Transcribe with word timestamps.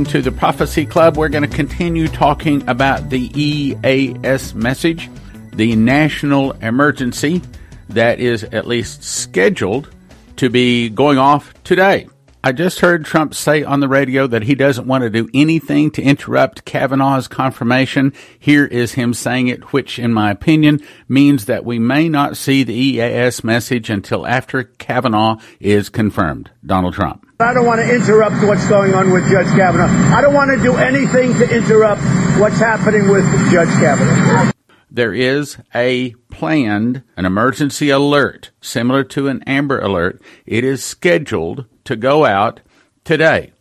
welcome 0.00 0.12
to 0.12 0.22
the 0.22 0.32
Prophecy 0.34 0.86
Club. 0.86 1.18
We're 1.18 1.28
going 1.28 1.46
to 1.46 1.56
continue 1.56 2.08
talking 2.08 2.66
about 2.66 3.10
the 3.10 3.30
EAS 3.38 4.54
message, 4.54 5.10
the 5.52 5.76
national 5.76 6.52
emergency 6.52 7.42
that 7.90 8.18
is 8.18 8.42
at 8.44 8.66
least 8.66 9.04
scheduled 9.04 9.94
to 10.36 10.48
be 10.48 10.88
going 10.88 11.18
off 11.18 11.52
today. 11.64 12.08
I 12.42 12.52
just 12.52 12.80
heard 12.80 13.04
Trump 13.04 13.34
say 13.34 13.62
on 13.62 13.80
the 13.80 13.88
radio 13.88 14.26
that 14.26 14.44
he 14.44 14.54
doesn't 14.54 14.86
want 14.86 15.02
to 15.02 15.10
do 15.10 15.28
anything 15.34 15.90
to 15.90 16.02
interrupt 16.02 16.64
Kavanaugh's 16.64 17.28
confirmation. 17.28 18.14
Here 18.38 18.64
is 18.64 18.92
him 18.92 19.12
saying 19.12 19.48
it, 19.48 19.74
which 19.74 19.98
in 19.98 20.14
my 20.14 20.30
opinion 20.30 20.80
means 21.08 21.44
that 21.44 21.66
we 21.66 21.78
may 21.78 22.08
not 22.08 22.38
see 22.38 22.62
the 22.62 22.72
EAS 22.72 23.44
message 23.44 23.90
until 23.90 24.26
after 24.26 24.64
Kavanaugh 24.64 25.36
is 25.60 25.90
confirmed. 25.90 26.50
Donald 26.64 26.94
Trump. 26.94 27.29
I 27.42 27.54
don't 27.54 27.66
want 27.66 27.80
to 27.80 27.94
interrupt 27.94 28.42
what's 28.44 28.66
going 28.68 28.94
on 28.94 29.10
with 29.10 29.28
Judge 29.30 29.48
Kavanaugh. 29.56 29.88
I 30.14 30.20
don't 30.20 30.34
want 30.34 30.50
to 30.50 30.62
do 30.62 30.76
anything 30.76 31.34
to 31.34 31.48
interrupt 31.48 32.02
what's 32.40 32.58
happening 32.58 33.08
with 33.08 33.24
Judge 33.50 33.68
Kavanaugh 33.80 34.50
there 34.90 35.14
is 35.14 35.56
a 35.74 36.10
planned, 36.30 37.02
an 37.16 37.24
emergency 37.24 37.90
alert, 37.90 38.50
similar 38.60 39.04
to 39.04 39.28
an 39.28 39.42
Amber 39.46 39.78
Alert. 39.78 40.20
It 40.46 40.64
is 40.64 40.82
scheduled 40.82 41.66
to 41.84 41.96
go 41.96 42.24
out 42.24 42.60
today, 43.04 43.52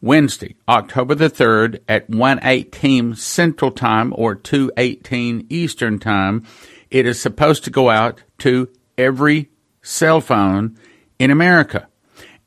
Wednesday, 0.00 0.56
October 0.68 1.14
the 1.14 1.28
3rd 1.28 1.80
at 1.88 2.08
1:18 2.08 3.14
Central 3.14 3.70
Time 3.70 4.14
or 4.16 4.34
2:18 4.34 5.46
Eastern 5.50 5.98
Time. 5.98 6.42
It 6.90 7.06
is 7.06 7.20
supposed 7.20 7.64
to 7.64 7.70
go 7.70 7.90
out 7.90 8.22
to 8.38 8.68
every 8.96 9.50
cell 9.82 10.20
phone 10.20 10.76
in 11.18 11.30
America. 11.30 11.86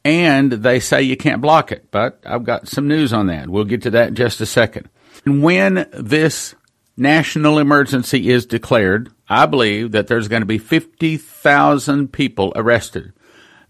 And 0.03 0.51
they 0.51 0.79
say 0.79 1.03
you 1.03 1.15
can't 1.15 1.41
block 1.41 1.71
it, 1.71 1.91
but 1.91 2.21
I've 2.25 2.43
got 2.43 2.67
some 2.67 2.87
news 2.87 3.13
on 3.13 3.27
that. 3.27 3.49
We'll 3.49 3.65
get 3.65 3.83
to 3.83 3.91
that 3.91 4.09
in 4.09 4.15
just 4.15 4.41
a 4.41 4.45
second. 4.45 4.89
And 5.25 5.43
when 5.43 5.87
this 5.93 6.55
national 6.97 7.59
emergency 7.59 8.29
is 8.29 8.45
declared, 8.45 9.11
I 9.29 9.45
believe 9.45 9.91
that 9.91 10.07
there's 10.07 10.27
going 10.27 10.41
to 10.41 10.47
be 10.47 10.57
50,000 10.57 12.11
people 12.11 12.51
arrested. 12.55 13.13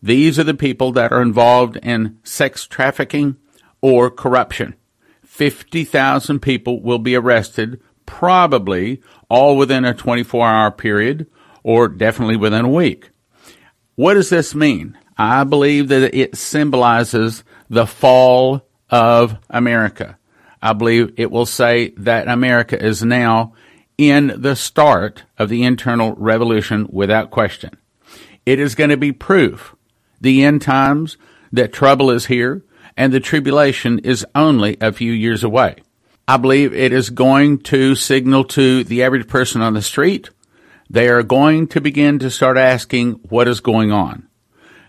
These 0.02 0.40
are 0.40 0.44
the 0.44 0.54
people 0.54 0.92
that 0.94 1.12
are 1.12 1.22
involved 1.22 1.78
in 1.78 2.18
sex 2.24 2.66
trafficking 2.66 3.38
or 3.82 4.09
corruption. 4.09 4.76
50,000 5.24 6.40
people 6.40 6.82
will 6.82 7.00
be 7.00 7.16
arrested, 7.16 7.82
probably 8.06 9.02
all 9.30 9.58
within 9.58 9.86
a 9.86 9.94
24 9.94 10.48
hour 10.48 10.72
period 10.72 11.28
or 11.64 11.88
definitely 11.88 12.38
within 12.38 12.66
a 12.66 12.70
week. 12.70 13.12
What 13.96 14.16
does 14.16 14.30
this 14.30 14.56
mean? 14.56 14.98
I 15.22 15.44
believe 15.44 15.90
that 15.90 16.16
it 16.16 16.36
symbolizes 16.36 17.44
the 17.70 17.86
fall 17.86 18.66
of 18.90 19.38
America. 19.52 20.18
I 20.64 20.74
believe 20.74 21.14
it 21.18 21.30
will 21.30 21.46
say 21.46 21.90
that 21.98 22.28
America 22.28 22.84
is 22.84 23.04
now 23.04 23.54
in 24.00 24.34
the 24.36 24.56
start 24.56 25.26
of 25.38 25.48
the 25.48 25.64
internal 25.64 26.16
revolution 26.16 26.88
without 26.90 27.30
question. 27.30 27.78
It 28.48 28.58
is 28.58 28.74
going 28.74 28.90
to 28.90 28.98
be 28.98 29.12
proof, 29.12 29.76
the 30.20 30.44
end 30.44 30.64
times, 30.64 31.18
that 31.52 31.72
trouble 31.72 32.10
is 32.10 32.26
here 32.26 32.64
and 32.98 33.14
the 33.14 33.20
tribulation 33.20 34.00
is 34.00 34.26
only 34.34 34.76
a 34.82 34.92
few 34.92 35.12
years 35.12 35.44
away. 35.44 35.76
I 36.28 36.38
believe 36.38 36.74
it 36.74 36.92
is 36.92 37.12
going 37.12 37.60
to 37.60 37.94
signal 37.94 38.44
to 38.46 38.84
the 38.84 39.04
average 39.04 39.28
person 39.28 39.62
on 39.62 39.76
the 39.76 39.84
street. 39.84 40.32
They 40.90 41.10
are 41.10 41.22
going 41.22 41.68
to 41.68 41.80
begin 41.80 42.18
to 42.20 42.32
start 42.32 42.58
asking 42.58 43.20
what 43.30 43.48
is 43.48 43.60
going 43.60 43.92
on. 43.92 44.28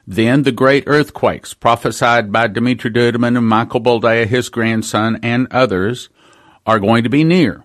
Then 0.06 0.42
the 0.42 0.52
great 0.52 0.84
earthquakes 0.86 1.54
prophesied 1.54 2.32
by 2.32 2.48
Dimitri 2.48 2.90
Duduman 2.90 3.36
and 3.36 3.46
Michael 3.46 3.80
Boldea, 3.80 4.26
his 4.26 4.48
grandson, 4.48 5.18
and 5.22 5.46
others 5.50 6.08
are 6.66 6.80
going 6.80 7.04
to 7.04 7.10
be 7.10 7.24
near. 7.24 7.64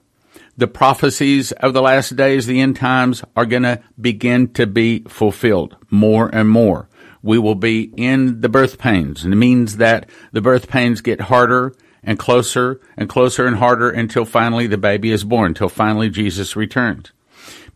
The 0.55 0.67
prophecies 0.67 1.51
of 1.51 1.73
the 1.73 1.81
last 1.81 2.15
days, 2.15 2.47
the 2.47 2.61
end 2.61 2.75
times, 2.75 3.23
are 3.35 3.45
going 3.45 3.63
to 3.63 3.81
begin 3.99 4.53
to 4.53 4.65
be 4.65 4.99
fulfilled 5.07 5.77
more 5.89 6.29
and 6.33 6.49
more. 6.49 6.89
We 7.21 7.37
will 7.37 7.55
be 7.55 7.91
in 7.95 8.41
the 8.41 8.49
birth 8.49 8.77
pains, 8.77 9.23
and 9.23 9.33
it 9.33 9.37
means 9.37 9.77
that 9.77 10.09
the 10.31 10.41
birth 10.41 10.67
pains 10.67 11.01
get 11.01 11.21
harder 11.21 11.75
and 12.03 12.17
closer 12.17 12.79
and 12.95 13.09
closer 13.09 13.45
and 13.45 13.57
harder 13.57 13.89
until 13.89 14.25
finally 14.25 14.65
the 14.65 14.77
baby 14.77 15.11
is 15.11 15.23
born, 15.23 15.49
until 15.49 15.69
finally 15.69 16.09
Jesus 16.09 16.55
returns. 16.55 17.11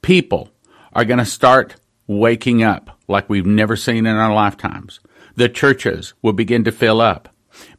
People 0.02 0.50
are 0.94 1.06
going 1.06 1.20
to 1.20 1.26
start 1.26 1.76
waking 2.20 2.64
up 2.64 2.98
like 3.08 3.30
we've 3.30 3.46
never 3.46 3.76
seen 3.76 4.06
in 4.06 4.16
our 4.16 4.34
lifetimes. 4.34 5.00
The 5.36 5.50
churches 5.50 6.14
will 6.22 6.34
begin 6.34 6.64
to 6.66 6.72
fill 6.72 7.02
up. 7.02 7.30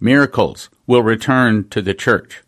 Miracles 0.01 0.71
will 0.87 1.03
return 1.03 1.69
to 1.71 1.83
the 1.83 1.95
church. 1.95 2.43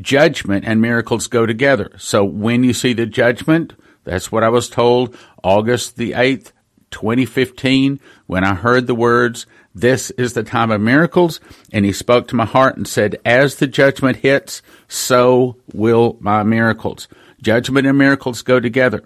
Judgment 0.00 0.64
and 0.66 0.80
miracles 0.80 1.26
go 1.26 1.46
together. 1.46 1.90
So 1.98 2.24
when 2.24 2.64
you 2.64 2.72
see 2.72 2.92
the 2.92 3.06
judgment, 3.06 3.74
that's 4.04 4.30
what 4.30 4.44
I 4.44 4.48
was 4.48 4.68
told 4.68 5.16
August 5.42 5.96
the 5.96 6.12
8th, 6.12 6.52
2015, 6.90 8.00
when 8.26 8.44
I 8.44 8.54
heard 8.54 8.86
the 8.86 8.94
words, 8.94 9.46
this 9.74 10.10
is 10.12 10.32
the 10.32 10.42
time 10.42 10.70
of 10.70 10.80
miracles. 10.80 11.40
And 11.72 11.84
he 11.84 11.92
spoke 11.92 12.28
to 12.28 12.36
my 12.36 12.44
heart 12.44 12.76
and 12.76 12.86
said, 12.86 13.16
as 13.24 13.56
the 13.56 13.66
judgment 13.66 14.18
hits, 14.18 14.62
so 14.88 15.56
will 15.74 16.16
my 16.20 16.42
miracles. 16.42 17.08
Judgment 17.42 17.86
and 17.86 17.98
miracles 17.98 18.42
go 18.42 18.60
together. 18.60 19.02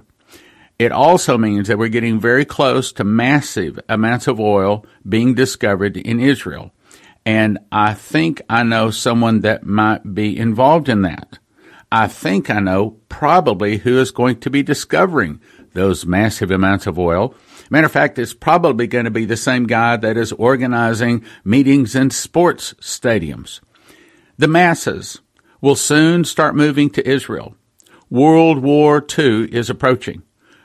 It 0.81 0.93
also 0.93 1.37
means 1.37 1.69
that 1.69 1.77
we're 1.77 1.89
getting 1.89 2.19
very 2.19 2.47
close 2.47 2.91
to 2.93 3.05
massive 3.05 3.79
amounts 3.87 4.27
of 4.27 4.41
oil 4.41 4.87
being 5.07 5.35
discovered 5.35 5.99
in 5.99 6.19
Israel. 6.19 6.71
And 7.27 7.59
I 7.71 7.93
think 7.93 8.41
I 8.49 8.63
know 8.63 8.91
someone 8.91 9.41
that 9.41 9.67
might 9.67 10.15
be 10.15 10.39
involved 10.39 10.89
in 10.89 11.03
that. 11.03 11.39
I 11.93 12.09
think 12.09 12.49
I 12.49 12.61
know 12.61 12.97
probably 13.11 13.77
who 13.77 13.99
is 13.99 14.11
going 14.11 14.41
to 14.41 14.49
be 14.49 14.63
discovering 14.63 15.43
those 15.75 16.07
massive 16.07 16.51
amounts 16.51 16.87
of 16.87 16.99
oil. 16.99 17.35
Matter 17.69 17.85
of 17.85 17.93
fact, 17.93 18.19
it's 18.19 18.33
probably 18.33 18.87
going 18.87 19.05
to 19.05 19.11
be 19.11 19.27
the 19.27 19.37
same 19.37 19.67
guy 19.67 19.99
that 19.99 20.17
is 20.17 20.33
organizing 20.33 21.23
meetings 21.45 21.95
in 21.95 22.09
sports 22.09 22.73
stadiums. 22.81 23.61
The 24.39 24.49
masses 24.49 25.21
will 25.61 25.77
soon 25.77 26.25
start 26.25 26.57
moving 26.57 26.89
to 26.93 27.07
Israel. 27.07 27.55
World 28.09 28.61
War 28.63 29.05
II 29.19 29.45
is 29.55 29.69
approaching. 29.69 30.23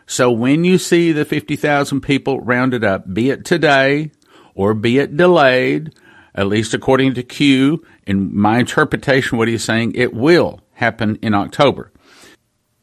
So 0.07 0.31
when 0.31 0.63
you 0.63 0.77
see 0.77 1.11
the 1.11 1.25
50,000 1.25 2.01
people 2.01 2.39
rounded 2.39 2.83
up, 2.83 3.11
be 3.11 3.29
it 3.29 3.43
today 3.43 4.11
or 4.53 4.73
be 4.73 4.99
it 4.99 5.17
delayed, 5.17 5.93
at 6.33 6.47
least 6.47 6.73
according 6.73 7.13
to 7.15 7.23
Q, 7.23 7.83
in 8.05 8.35
my 8.35 8.59
interpretation, 8.59 9.37
what 9.37 9.47
he's 9.47 9.63
saying, 9.63 9.93
it 9.95 10.13
will 10.13 10.61
happen 10.73 11.17
in 11.21 11.33
October. 11.33 11.91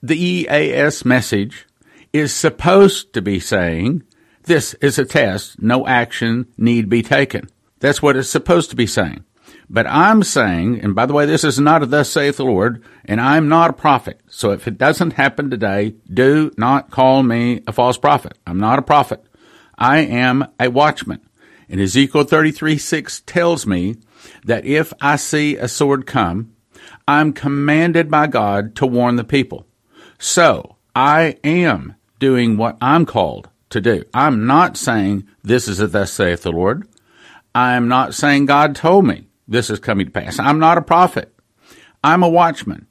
The 0.03 0.21
EAS 0.21 1.05
message 1.05 1.67
is 2.13 2.35
supposed 2.35 3.13
to 3.15 3.23
be 3.23 3.39
saying, 3.39 4.03
this 4.45 4.75
is 4.75 4.99
a 4.99 5.05
test, 5.05 5.63
no 5.63 5.87
action 5.87 6.47
need 6.57 6.89
be 6.89 7.03
taken. 7.03 7.49
That's 7.79 8.03
what 8.03 8.17
it's 8.17 8.29
supposed 8.29 8.71
to 8.71 8.77
be 8.77 8.87
saying. 8.87 9.25
But 9.69 9.87
I'm 9.87 10.23
saying, 10.23 10.81
and 10.81 10.95
by 10.95 11.07
the 11.07 11.15
way, 11.15 11.27
this 11.27 11.45
is 11.45 11.59
not 11.59 11.83
a 11.83 11.87
thus 11.87 12.11
saith 12.11 12.37
the 12.37 12.45
Lord, 12.45 12.83
and 13.05 13.21
I'm 13.21 13.49
not 13.49 13.71
a 13.71 13.75
prophet. 13.75 14.21
So 14.29 14.51
if 14.51 14.69
it 14.69 14.79
doesn't 14.79 15.15
happen 15.15 15.51
today, 15.51 15.95
do 16.13 16.51
not 16.57 16.91
call 16.91 17.23
me 17.23 17.63
a 17.67 17.73
false 17.73 17.97
prophet. 17.97 18.37
I'm 18.47 18.59
not 18.59 18.79
a 18.79 18.83
prophet. 18.83 19.25
I 19.79 19.99
am 19.99 20.47
a 20.61 20.69
watchman. 20.69 21.21
And 21.69 21.81
Ezekiel 21.81 22.25
33 22.25 22.77
6 22.77 23.23
tells 23.23 23.67
me 23.67 23.97
that 24.45 24.65
if 24.67 24.93
I 25.01 25.17
see 25.17 25.57
a 25.57 25.69
sword 25.69 26.07
come, 26.07 26.55
I'm 27.09 27.33
commanded 27.33 28.11
by 28.11 28.27
God 28.27 28.77
to 28.77 28.87
warn 28.87 29.17
the 29.17 29.25
people. 29.25 29.67
So 30.19 30.77
I 30.95 31.37
am 31.43 31.97
doing 32.19 32.57
what 32.57 32.77
I'm 32.81 33.07
called 33.07 33.49
to 33.71 33.81
do. 33.81 34.05
I'm 34.13 34.47
not 34.47 34.77
saying 34.77 35.27
this 35.43 35.67
is 35.67 35.81
a 35.81 35.87
thus 35.87 36.13
saith 36.13 36.43
the 36.43 36.53
Lord. 36.53 36.87
I 37.55 37.75
am 37.75 37.89
not 37.89 38.15
saying 38.15 38.47
God 38.47 38.77
told 38.77 39.07
me 39.07 39.27
this 39.49 39.71
is 39.71 39.79
coming 39.79 40.07
to 40.07 40.13
pass. 40.13 40.39
I'm 40.39 40.59
not 40.59 40.79
a 40.79 40.83
prophet. 40.83 41.35
I'm 42.03 42.23
a 42.23 42.29
watchman. 42.29 42.87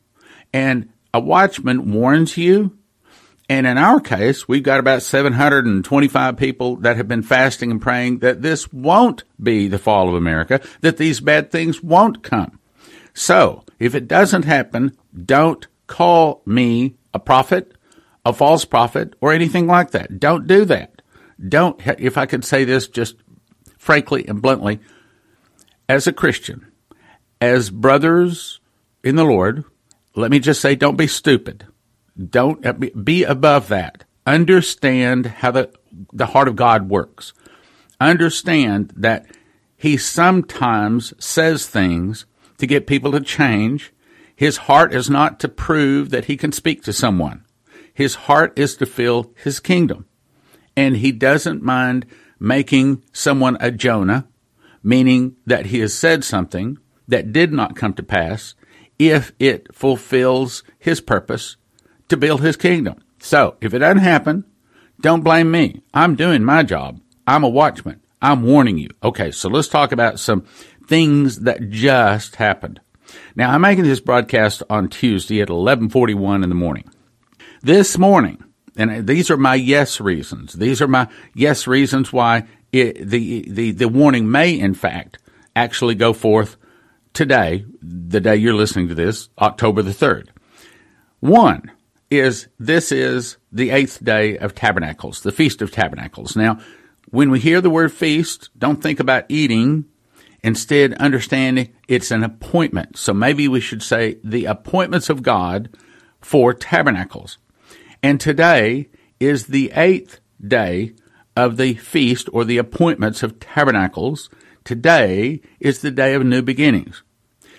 And 0.53 0.89
a 1.13 1.19
watchman 1.19 1.91
warns 1.91 2.37
you. 2.37 2.77
And 3.49 3.67
in 3.67 3.77
our 3.77 3.99
case, 3.99 4.47
we've 4.47 4.63
got 4.63 4.79
about 4.79 5.01
725 5.01 6.37
people 6.37 6.77
that 6.77 6.95
have 6.95 7.07
been 7.07 7.23
fasting 7.23 7.69
and 7.69 7.81
praying 7.81 8.19
that 8.19 8.41
this 8.41 8.71
won't 8.71 9.23
be 9.41 9.67
the 9.67 9.79
fall 9.79 10.07
of 10.07 10.15
America, 10.15 10.61
that 10.79 10.97
these 10.97 11.19
bad 11.19 11.51
things 11.51 11.83
won't 11.83 12.23
come. 12.23 12.59
So, 13.13 13.65
if 13.77 13.93
it 13.93 14.07
doesn't 14.07 14.45
happen, 14.45 14.95
don't 15.25 15.67
call 15.87 16.41
me 16.45 16.95
a 17.13 17.19
prophet, 17.19 17.73
a 18.25 18.31
false 18.31 18.63
prophet, 18.63 19.15
or 19.19 19.33
anything 19.33 19.67
like 19.67 19.91
that. 19.91 20.17
Don't 20.17 20.47
do 20.47 20.63
that. 20.65 21.01
Don't, 21.45 21.79
if 21.99 22.17
I 22.17 22.25
could 22.25 22.45
say 22.45 22.63
this 22.63 22.87
just 22.87 23.15
frankly 23.77 24.25
and 24.27 24.41
bluntly, 24.41 24.79
as 25.91 26.07
a 26.07 26.13
Christian, 26.13 26.71
as 27.41 27.69
brothers 27.69 28.61
in 29.03 29.17
the 29.17 29.25
Lord, 29.25 29.65
let 30.15 30.31
me 30.31 30.39
just 30.39 30.61
say, 30.61 30.73
don't 30.73 30.95
be 30.95 31.05
stupid. 31.05 31.67
Don't 32.17 32.65
uh, 32.65 32.71
be 32.71 33.25
above 33.25 33.67
that. 33.67 34.05
Understand 34.25 35.25
how 35.25 35.51
the, 35.51 35.69
the 36.13 36.27
heart 36.27 36.47
of 36.47 36.55
God 36.55 36.87
works. 36.87 37.33
Understand 37.99 38.93
that 38.95 39.25
he 39.75 39.97
sometimes 39.97 41.13
says 41.21 41.67
things 41.67 42.25
to 42.57 42.65
get 42.65 42.87
people 42.87 43.11
to 43.11 43.19
change. 43.19 43.91
His 44.33 44.57
heart 44.71 44.93
is 44.93 45.09
not 45.09 45.41
to 45.41 45.49
prove 45.49 46.09
that 46.11 46.25
he 46.25 46.37
can 46.37 46.53
speak 46.53 46.83
to 46.83 46.93
someone. 46.93 47.43
His 47.93 48.15
heart 48.15 48.57
is 48.57 48.77
to 48.77 48.85
fill 48.85 49.33
his 49.35 49.59
kingdom. 49.59 50.05
And 50.77 50.95
he 50.95 51.11
doesn't 51.11 51.61
mind 51.61 52.05
making 52.39 53.03
someone 53.11 53.57
a 53.59 53.71
Jonah, 53.71 54.29
meaning 54.83 55.35
that 55.45 55.67
he 55.67 55.79
has 55.79 55.93
said 55.93 56.23
something 56.23 56.77
that 57.07 57.33
did 57.33 57.51
not 57.51 57.75
come 57.75 57.93
to 57.93 58.03
pass 58.03 58.55
if 58.97 59.31
it 59.39 59.73
fulfills 59.73 60.63
his 60.79 61.01
purpose 61.01 61.57
to 62.07 62.17
build 62.17 62.41
his 62.41 62.55
kingdom. 62.55 62.95
So 63.19 63.57
if 63.61 63.73
it 63.73 63.79
doesn't 63.79 63.99
happen, 63.99 64.45
don't 64.99 65.23
blame 65.23 65.49
me. 65.51 65.81
I'm 65.93 66.15
doing 66.15 66.43
my 66.43 66.63
job. 66.63 66.99
I'm 67.25 67.43
a 67.43 67.49
watchman. 67.49 68.01
I'm 68.21 68.43
warning 68.43 68.77
you. 68.77 68.89
Okay, 69.03 69.31
so 69.31 69.49
let's 69.49 69.67
talk 69.67 69.91
about 69.91 70.19
some 70.19 70.45
things 70.87 71.39
that 71.41 71.69
just 71.69 72.35
happened. 72.35 72.79
Now, 73.35 73.51
I'm 73.51 73.61
making 73.61 73.83
this 73.83 73.99
broadcast 73.99 74.63
on 74.69 74.89
Tuesday 74.89 75.41
at 75.41 75.49
11:41 75.49 76.43
in 76.43 76.49
the 76.49 76.55
morning. 76.55 76.89
This 77.61 77.97
morning, 77.97 78.43
and 78.75 79.07
these 79.07 79.29
are 79.31 79.37
my 79.37 79.55
yes 79.55 79.99
reasons. 79.99 80.53
These 80.53 80.81
are 80.81 80.87
my 80.87 81.07
yes 81.33 81.67
reasons 81.67 82.13
why 82.13 82.45
it, 82.71 83.07
the 83.07 83.45
the 83.49 83.71
the 83.71 83.87
warning 83.87 84.29
may 84.29 84.57
in 84.57 84.73
fact 84.73 85.17
actually 85.55 85.95
go 85.95 86.13
forth 86.13 86.57
today, 87.13 87.65
the 87.81 88.21
day 88.21 88.35
you're 88.35 88.53
listening 88.53 88.87
to 88.87 88.95
this, 88.95 89.29
October 89.39 89.81
the 89.81 89.91
3rd. 89.91 90.27
One 91.19 91.71
is 92.09 92.47
this 92.59 92.91
is 92.91 93.37
the 93.51 93.69
eighth 93.69 94.03
day 94.03 94.37
of 94.37 94.55
Tabernacles, 94.55 95.21
the 95.21 95.31
Feast 95.31 95.61
of 95.61 95.71
Tabernacles. 95.71 96.35
Now, 96.35 96.59
when 97.09 97.31
we 97.31 97.39
hear 97.39 97.61
the 97.61 97.69
word 97.69 97.91
feast, 97.91 98.49
don't 98.57 98.81
think 98.81 98.99
about 98.99 99.25
eating. 99.29 99.85
Instead, 100.43 100.93
understanding 100.95 101.73
it's 101.87 102.09
an 102.09 102.23
appointment. 102.23 102.97
So 102.97 103.13
maybe 103.13 103.47
we 103.47 103.59
should 103.59 103.83
say 103.83 104.17
the 104.23 104.45
appointments 104.45 105.09
of 105.09 105.21
God 105.21 105.69
for 106.19 106.53
tabernacles. 106.53 107.37
And 108.01 108.19
today 108.19 108.89
is 109.19 109.47
the 109.47 109.71
eighth 109.75 110.19
day 110.45 110.93
of 111.35 111.57
the 111.57 111.73
feast 111.75 112.29
or 112.33 112.45
the 112.45 112.57
appointments 112.57 113.23
of 113.23 113.39
tabernacles. 113.39 114.29
Today 114.63 115.41
is 115.59 115.81
the 115.81 115.91
day 115.91 116.13
of 116.13 116.25
new 116.25 116.41
beginnings. 116.41 117.03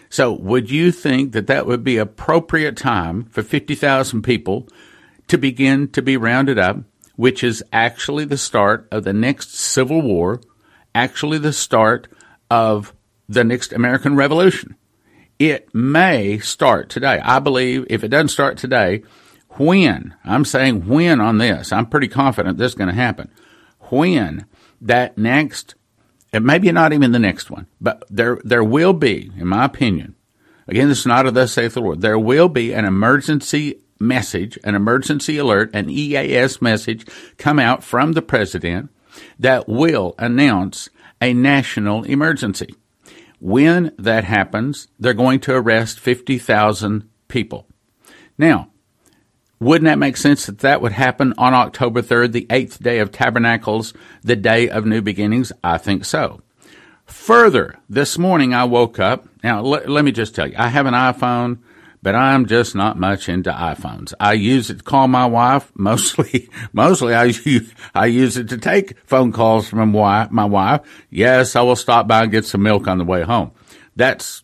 So 0.08 0.32
would 0.32 0.70
you 0.70 0.92
think 0.92 1.32
that 1.32 1.46
that 1.46 1.66
would 1.66 1.82
be 1.82 1.96
appropriate 1.96 2.76
time 2.76 3.24
for 3.24 3.42
50,000 3.42 4.22
people 4.22 4.68
to 5.28 5.38
begin 5.38 5.88
to 5.88 6.02
be 6.02 6.16
rounded 6.16 6.58
up 6.58 6.84
which 7.16 7.44
is 7.44 7.62
actually 7.72 8.24
the 8.24 8.38
start 8.38 8.88
of 8.90 9.04
the 9.04 9.12
next 9.12 9.54
Civil 9.54 10.02
War, 10.02 10.40
actually 10.94 11.38
the 11.38 11.52
start 11.52 12.08
of 12.50 12.94
the 13.28 13.44
next 13.44 13.72
American 13.72 14.16
Revolution. 14.16 14.76
It 15.38 15.74
may 15.74 16.38
start 16.38 16.88
today. 16.88 17.20
I 17.22 17.38
believe 17.38 17.86
if 17.88 18.04
it 18.04 18.08
doesn't 18.08 18.28
start 18.28 18.56
today, 18.56 19.02
when, 19.50 20.14
I'm 20.24 20.44
saying 20.44 20.86
when 20.86 21.20
on 21.20 21.38
this, 21.38 21.72
I'm 21.72 21.86
pretty 21.86 22.08
confident 22.08 22.58
this 22.58 22.72
is 22.72 22.78
going 22.78 22.90
to 22.90 22.94
happen. 22.94 23.30
When 23.92 24.46
that 24.80 25.18
next, 25.18 25.74
and 26.32 26.46
maybe 26.46 26.72
not 26.72 26.94
even 26.94 27.12
the 27.12 27.18
next 27.18 27.50
one, 27.50 27.66
but 27.78 28.04
there, 28.08 28.38
there 28.42 28.64
will 28.64 28.94
be, 28.94 29.30
in 29.36 29.46
my 29.46 29.66
opinion, 29.66 30.14
again, 30.66 30.88
this 30.88 31.00
is 31.00 31.06
not 31.06 31.26
a 31.26 31.30
thus 31.30 31.52
saith 31.52 31.74
the 31.74 31.82
Lord, 31.82 32.00
there 32.00 32.18
will 32.18 32.48
be 32.48 32.72
an 32.72 32.86
emergency 32.86 33.80
message, 34.00 34.58
an 34.64 34.74
emergency 34.74 35.36
alert, 35.36 35.70
an 35.74 35.90
EAS 35.90 36.62
message 36.62 37.06
come 37.36 37.58
out 37.58 37.84
from 37.84 38.12
the 38.12 38.22
president 38.22 38.88
that 39.38 39.68
will 39.68 40.14
announce 40.18 40.88
a 41.20 41.34
national 41.34 42.04
emergency. 42.04 42.74
When 43.40 43.92
that 43.98 44.24
happens, 44.24 44.88
they're 44.98 45.12
going 45.12 45.40
to 45.40 45.54
arrest 45.54 46.00
50,000 46.00 47.10
people. 47.28 47.66
Now, 48.38 48.71
wouldn't 49.62 49.86
that 49.86 49.98
make 49.98 50.16
sense 50.16 50.46
that 50.46 50.58
that 50.58 50.80
would 50.80 50.92
happen 50.92 51.34
on 51.38 51.54
October 51.54 52.02
3rd, 52.02 52.32
the 52.32 52.46
eighth 52.50 52.82
day 52.82 52.98
of 52.98 53.12
Tabernacles, 53.12 53.94
the 54.22 54.36
day 54.36 54.68
of 54.68 54.86
new 54.86 55.00
beginnings? 55.00 55.52
I 55.62 55.78
think 55.78 56.04
so. 56.04 56.42
Further, 57.06 57.78
this 57.88 58.18
morning 58.18 58.54
I 58.54 58.64
woke 58.64 58.98
up. 58.98 59.28
Now, 59.44 59.60
let, 59.60 59.88
let 59.88 60.04
me 60.04 60.12
just 60.12 60.34
tell 60.34 60.48
you, 60.48 60.56
I 60.58 60.68
have 60.68 60.86
an 60.86 60.94
iPhone 60.94 61.58
but 62.02 62.16
I'm 62.16 62.46
just 62.46 62.74
not 62.74 62.98
much 62.98 63.28
into 63.28 63.52
iPhones. 63.52 64.12
I 64.18 64.32
use 64.32 64.70
it 64.70 64.78
to 64.78 64.82
call 64.84 65.06
my 65.06 65.24
wife. 65.26 65.70
Mostly, 65.76 66.48
mostly 66.72 67.14
I 67.14 67.24
use, 67.24 67.72
I 67.94 68.06
use 68.06 68.36
it 68.36 68.48
to 68.48 68.58
take 68.58 68.98
phone 69.06 69.32
calls 69.32 69.68
from 69.68 69.92
my 69.92 70.44
wife. 70.44 70.80
Yes, 71.10 71.54
I 71.56 71.62
will 71.62 71.76
stop 71.76 72.08
by 72.08 72.24
and 72.24 72.32
get 72.32 72.44
some 72.44 72.62
milk 72.62 72.88
on 72.88 72.98
the 72.98 73.04
way 73.04 73.22
home. 73.22 73.52
That's 73.94 74.42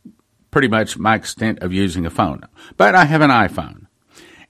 pretty 0.51 0.69
much 0.69 0.99
my 0.99 1.17
extent 1.17 1.61
of 1.61 1.73
using 1.73 2.07
a 2.07 2.11
phone. 2.11 2.43
But 2.77 2.95
I 2.95 3.05
have 3.05 3.23
an 3.23 3.31
iPhone 3.31 3.88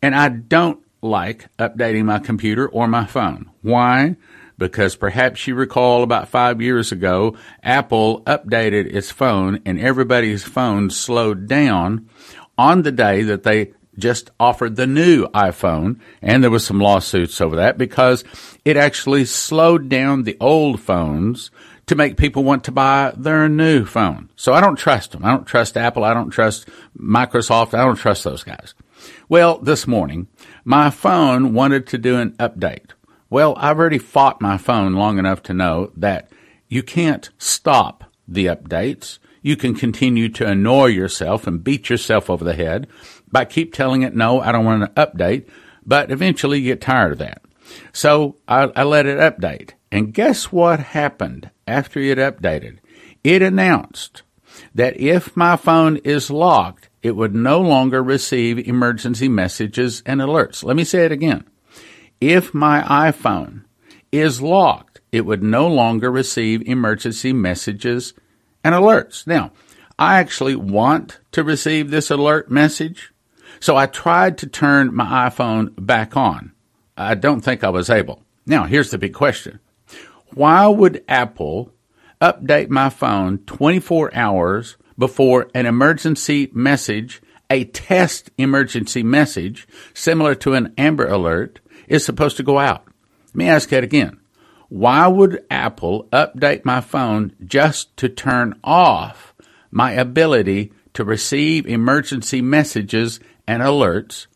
and 0.02 0.14
I 0.14 0.28
don't 0.28 0.80
like 1.00 1.48
updating 1.58 2.04
my 2.04 2.18
computer 2.18 2.68
or 2.68 2.88
my 2.88 3.06
phone. 3.06 3.50
Why? 3.62 4.16
Because 4.56 4.96
perhaps 4.96 5.46
you 5.46 5.54
recall 5.54 6.02
about 6.02 6.28
five 6.28 6.60
years 6.60 6.90
ago, 6.90 7.36
Apple 7.62 8.22
updated 8.22 8.92
its 8.92 9.10
phone 9.10 9.60
and 9.64 9.78
everybody's 9.78 10.42
phone 10.42 10.90
slowed 10.90 11.46
down 11.46 12.08
on 12.56 12.82
the 12.82 12.90
day 12.90 13.22
that 13.22 13.44
they 13.44 13.72
just 13.96 14.30
offered 14.38 14.76
the 14.76 14.86
new 14.86 15.26
iPhone, 15.28 16.00
and 16.22 16.42
there 16.42 16.50
was 16.50 16.64
some 16.64 16.80
lawsuits 16.80 17.40
over 17.40 17.56
that 17.56 17.76
because 17.76 18.24
it 18.64 18.76
actually 18.76 19.24
slowed 19.24 19.88
down 19.88 20.22
the 20.22 20.36
old 20.40 20.80
phones 20.80 21.50
to 21.86 21.96
make 21.96 22.16
people 22.16 22.44
want 22.44 22.64
to 22.64 22.72
buy 22.72 23.12
their 23.16 23.48
new 23.48 23.84
phone. 23.84 24.30
So 24.36 24.52
I 24.52 24.60
don't 24.60 24.76
trust 24.76 25.12
them. 25.12 25.24
I 25.24 25.30
don't 25.30 25.46
trust 25.46 25.76
Apple. 25.76 26.04
I 26.04 26.14
don't 26.14 26.30
trust 26.30 26.68
Microsoft. 26.98 27.74
I 27.74 27.84
don't 27.84 27.96
trust 27.96 28.24
those 28.24 28.44
guys. 28.44 28.74
Well, 29.28 29.58
this 29.58 29.86
morning, 29.86 30.28
my 30.64 30.90
phone 30.90 31.52
wanted 31.52 31.86
to 31.88 31.98
do 31.98 32.16
an 32.16 32.32
update. 32.38 32.92
Well, 33.30 33.54
I've 33.58 33.78
already 33.78 33.98
fought 33.98 34.40
my 34.40 34.56
phone 34.56 34.94
long 34.94 35.19
enough 35.19 35.42
to 35.44 35.54
know 35.54 35.92
that 35.96 36.30
you 36.69 36.82
can't 36.82 37.28
stop 37.38 38.04
the 38.26 38.46
updates 38.46 39.19
you 39.42 39.56
can 39.56 39.75
continue 39.75 40.28
to 40.28 40.46
annoy 40.46 40.86
yourself 40.86 41.46
and 41.46 41.64
beat 41.64 41.88
yourself 41.88 42.28
over 42.28 42.44
the 42.44 42.54
head 42.54 42.86
by 43.30 43.44
keep 43.44 43.72
telling 43.72 44.02
it, 44.02 44.14
no, 44.14 44.40
I 44.40 44.52
don't 44.52 44.64
want 44.64 44.82
an 44.82 44.88
update. 44.90 45.48
But 45.87 46.11
eventually 46.11 46.58
you 46.58 46.66
get 46.66 46.80
tired 46.80 47.12
of 47.12 47.18
that. 47.18 47.42
So 47.92 48.37
I, 48.47 48.64
I 48.76 48.82
let 48.82 49.06
it 49.06 49.18
update. 49.18 49.73
And 49.90 50.12
guess 50.12 50.52
what 50.52 50.80
happened 50.80 51.50
after 51.66 52.00
it 52.00 52.18
updated? 52.18 52.78
It 53.25 53.40
announced 53.42 54.23
that 54.75 54.99
if 54.99 55.37
my 55.37 55.56
phone 55.56 55.97
is 55.99 56.30
locked, 56.30 56.88
it 57.02 57.12
would 57.12 57.35
no 57.35 57.61
longer 57.61 58.02
receive 58.02 58.59
emergency 58.59 59.28
messages 59.28 60.02
and 60.05 60.21
alerts. 60.21 60.64
Let 60.64 60.76
me 60.76 60.85
say 60.85 61.05
it 61.05 61.12
again. 61.12 61.45
If 62.21 62.52
my 62.52 62.83
iPhone 62.83 63.64
is 64.11 64.43
locked, 64.43 65.00
it 65.12 65.25
would 65.25 65.43
no 65.43 65.69
longer 65.69 66.11
receive 66.11 66.62
emergency 66.62 67.33
messages 67.33 68.14
and 68.64 68.75
alerts. 68.75 69.26
Now, 69.26 69.52
I 69.99 70.19
actually 70.19 70.57
want 70.57 71.21
to 71.33 71.43
receive 71.43 71.90
this 71.90 72.11
alert 72.11 72.50
message, 72.50 73.12
so 73.61 73.76
I 73.76 73.87
tried 73.87 74.38
to 74.38 74.47
turn 74.47 74.95
my 74.95 75.28
iPhone 75.28 75.73
back 75.76 76.17
on. 76.17 76.52
I 76.97 77.14
don't 77.14 77.40
think 77.40 77.62
I 77.62 77.71
was 77.71 77.90
able. 77.90 78.23
Now, 78.47 78.64
here's 78.64 78.90
the 78.90 78.99
big 78.99 79.14
question. 79.14 79.61
Why 80.35 80.67
would 80.67 81.05
Apple 81.09 81.73
update 82.21 82.69
my 82.69 82.90
phone 82.90 83.38
24 83.38 84.14
hours 84.14 84.76
before 84.99 85.49
an 85.55 85.64
emergency 85.64 86.50
message, 86.52 87.23
a 87.49 87.64
test 87.64 88.31
emergency 88.37 89.02
message, 89.02 89.67
similar 89.95 90.35
to 90.35 90.55
an 90.55 90.75
Amber 90.76 91.07
Alert, 91.07 91.61
is 91.87 92.05
supposed 92.05 92.37
to 92.37 92.43
go 92.43 92.59
out? 92.59 92.85
Let 93.28 93.37
me 93.37 93.49
ask 93.49 93.69
that 93.71 93.85
again. 93.85 94.19
Why 94.69 95.07
would 95.07 95.45
Apple 95.50 96.09
update 96.12 96.64
my 96.64 96.81
phone 96.81 97.33
just 97.45 97.97
to 97.99 98.09
turn 98.09 98.59
off 98.62 99.35
my 99.71 99.93
ability 99.93 100.73
to 100.95 101.05
receive 101.05 101.67
emergency 101.67 102.43
messages 102.43 103.21
and 103.47 103.62
alerts 103.62 104.26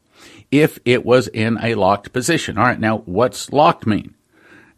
if 0.50 0.78
it 0.84 1.04
was 1.04 1.28
in 1.28 1.58
a 1.62 1.74
locked 1.74 2.12
position? 2.12 2.56
All 2.56 2.64
right, 2.64 2.80
now 2.80 2.98
what's 2.98 3.52
locked 3.52 3.86
mean? 3.86 4.14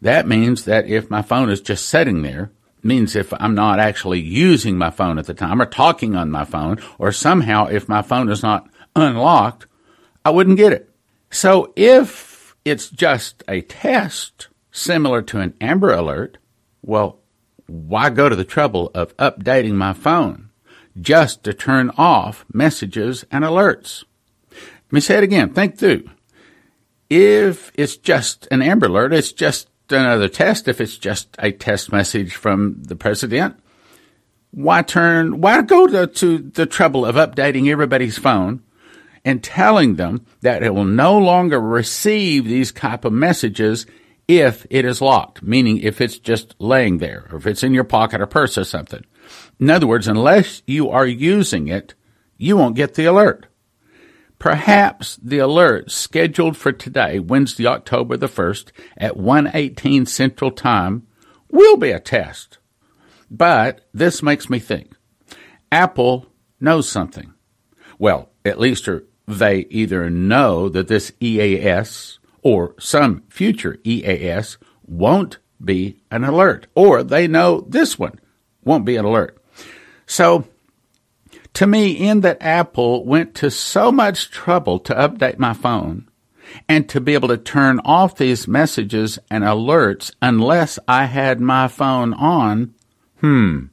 That 0.00 0.26
means 0.26 0.64
that 0.64 0.86
if 0.86 1.08
my 1.08 1.22
phone 1.22 1.50
is 1.50 1.60
just 1.60 1.86
sitting 1.86 2.22
there, 2.22 2.50
means 2.84 3.16
if 3.16 3.32
I'm 3.38 3.54
not 3.54 3.78
actually 3.78 4.20
using 4.20 4.76
my 4.76 4.90
phone 4.90 5.18
at 5.18 5.26
the 5.26 5.34
time 5.34 5.60
or 5.60 5.66
talking 5.66 6.14
on 6.14 6.30
my 6.30 6.44
phone, 6.44 6.80
or 6.98 7.12
somehow 7.12 7.66
if 7.66 7.88
my 7.88 8.02
phone 8.02 8.30
is 8.30 8.42
not 8.42 8.68
unlocked, 8.94 9.66
I 10.24 10.30
wouldn't 10.30 10.56
get 10.56 10.72
it. 10.72 10.90
So 11.30 11.72
if 11.76 12.54
it's 12.64 12.88
just 12.88 13.42
a 13.48 13.60
test, 13.62 14.48
similar 14.70 15.22
to 15.22 15.40
an 15.40 15.54
Amber 15.60 15.92
Alert, 15.92 16.38
well, 16.82 17.20
why 17.66 18.10
go 18.10 18.28
to 18.28 18.36
the 18.36 18.44
trouble 18.44 18.90
of 18.94 19.16
updating 19.16 19.72
my 19.72 19.92
phone 19.92 20.50
just 21.00 21.42
to 21.44 21.54
turn 21.54 21.90
off 21.96 22.44
messages 22.52 23.24
and 23.30 23.44
alerts? 23.44 24.04
Let 24.50 24.92
me 24.92 25.00
say 25.00 25.16
it 25.16 25.24
again. 25.24 25.52
Think 25.52 25.78
through. 25.78 26.08
If 27.10 27.72
it's 27.74 27.96
just 27.96 28.46
an 28.50 28.62
Amber 28.62 28.86
Alert, 28.86 29.12
it's 29.12 29.32
just 29.32 29.68
another 29.90 30.28
test. 30.28 30.68
If 30.68 30.80
it's 30.80 30.96
just 30.96 31.34
a 31.38 31.52
test 31.52 31.92
message 31.92 32.34
from 32.34 32.82
the 32.82 32.96
president, 32.96 33.58
why 34.50 34.82
turn, 34.82 35.40
why 35.40 35.62
go 35.62 35.86
to, 35.86 36.06
to 36.06 36.38
the 36.38 36.66
trouble 36.66 37.04
of 37.04 37.16
updating 37.16 37.68
everybody's 37.68 38.18
phone 38.18 38.62
and 39.24 39.42
telling 39.42 39.96
them 39.96 40.24
that 40.42 40.62
it 40.62 40.74
will 40.74 40.84
no 40.84 41.18
longer 41.18 41.60
receive 41.60 42.44
these 42.44 42.72
type 42.72 43.04
of 43.04 43.12
messages 43.12 43.86
if 44.28 44.66
it 44.70 44.84
is 44.84 45.00
locked, 45.00 45.42
meaning 45.42 45.78
if 45.78 46.00
it's 46.00 46.18
just 46.18 46.54
laying 46.58 46.98
there 46.98 47.26
or 47.30 47.38
if 47.38 47.46
it's 47.46 47.62
in 47.62 47.74
your 47.74 47.84
pocket 47.84 48.20
or 48.20 48.26
purse 48.26 48.56
or 48.56 48.64
something. 48.64 49.04
In 49.58 49.70
other 49.70 49.86
words, 49.86 50.08
unless 50.08 50.62
you 50.66 50.90
are 50.90 51.06
using 51.06 51.68
it, 51.68 51.94
you 52.36 52.56
won't 52.56 52.76
get 52.76 52.94
the 52.94 53.04
alert. 53.04 53.46
Perhaps 54.44 55.18
the 55.22 55.38
alert 55.38 55.90
scheduled 55.90 56.54
for 56.54 56.70
today, 56.70 57.18
Wednesday, 57.18 57.64
October 57.64 58.18
the 58.18 58.28
1st 58.28 58.72
at 58.94 59.16
1:18 59.16 60.04
Central 60.04 60.50
Time 60.50 61.06
will 61.50 61.78
be 61.78 61.90
a 61.90 61.98
test. 61.98 62.58
But 63.30 63.88
this 63.94 64.22
makes 64.22 64.50
me 64.50 64.58
think. 64.58 64.92
Apple 65.72 66.26
knows 66.60 66.86
something. 66.86 67.32
Well, 67.98 68.32
at 68.44 68.60
least 68.60 68.86
er, 68.86 69.06
they 69.26 69.60
either 69.70 70.10
know 70.10 70.68
that 70.68 70.88
this 70.88 71.12
EAS 71.20 72.18
or 72.42 72.74
some 72.78 73.22
future 73.30 73.78
EAS 73.82 74.58
won't 74.86 75.38
be 75.64 76.02
an 76.10 76.22
alert, 76.22 76.66
or 76.74 77.02
they 77.02 77.26
know 77.26 77.64
this 77.66 77.98
one 77.98 78.20
won't 78.62 78.84
be 78.84 78.96
an 78.96 79.06
alert. 79.06 79.42
So, 80.04 80.44
to 81.54 81.66
me, 81.66 81.92
in 81.92 82.20
that 82.20 82.38
Apple 82.40 83.04
went 83.04 83.34
to 83.36 83.50
so 83.50 83.90
much 83.90 84.30
trouble 84.30 84.78
to 84.80 84.94
update 84.94 85.38
my 85.38 85.52
phone 85.52 86.08
and 86.68 86.88
to 86.88 87.00
be 87.00 87.14
able 87.14 87.28
to 87.28 87.36
turn 87.36 87.80
off 87.84 88.16
these 88.16 88.48
messages 88.48 89.18
and 89.30 89.44
alerts 89.44 90.12
unless 90.20 90.78
I 90.86 91.06
had 91.06 91.40
my 91.40 91.68
phone 91.68 92.12
on, 92.14 92.74
hmm, 93.20 93.66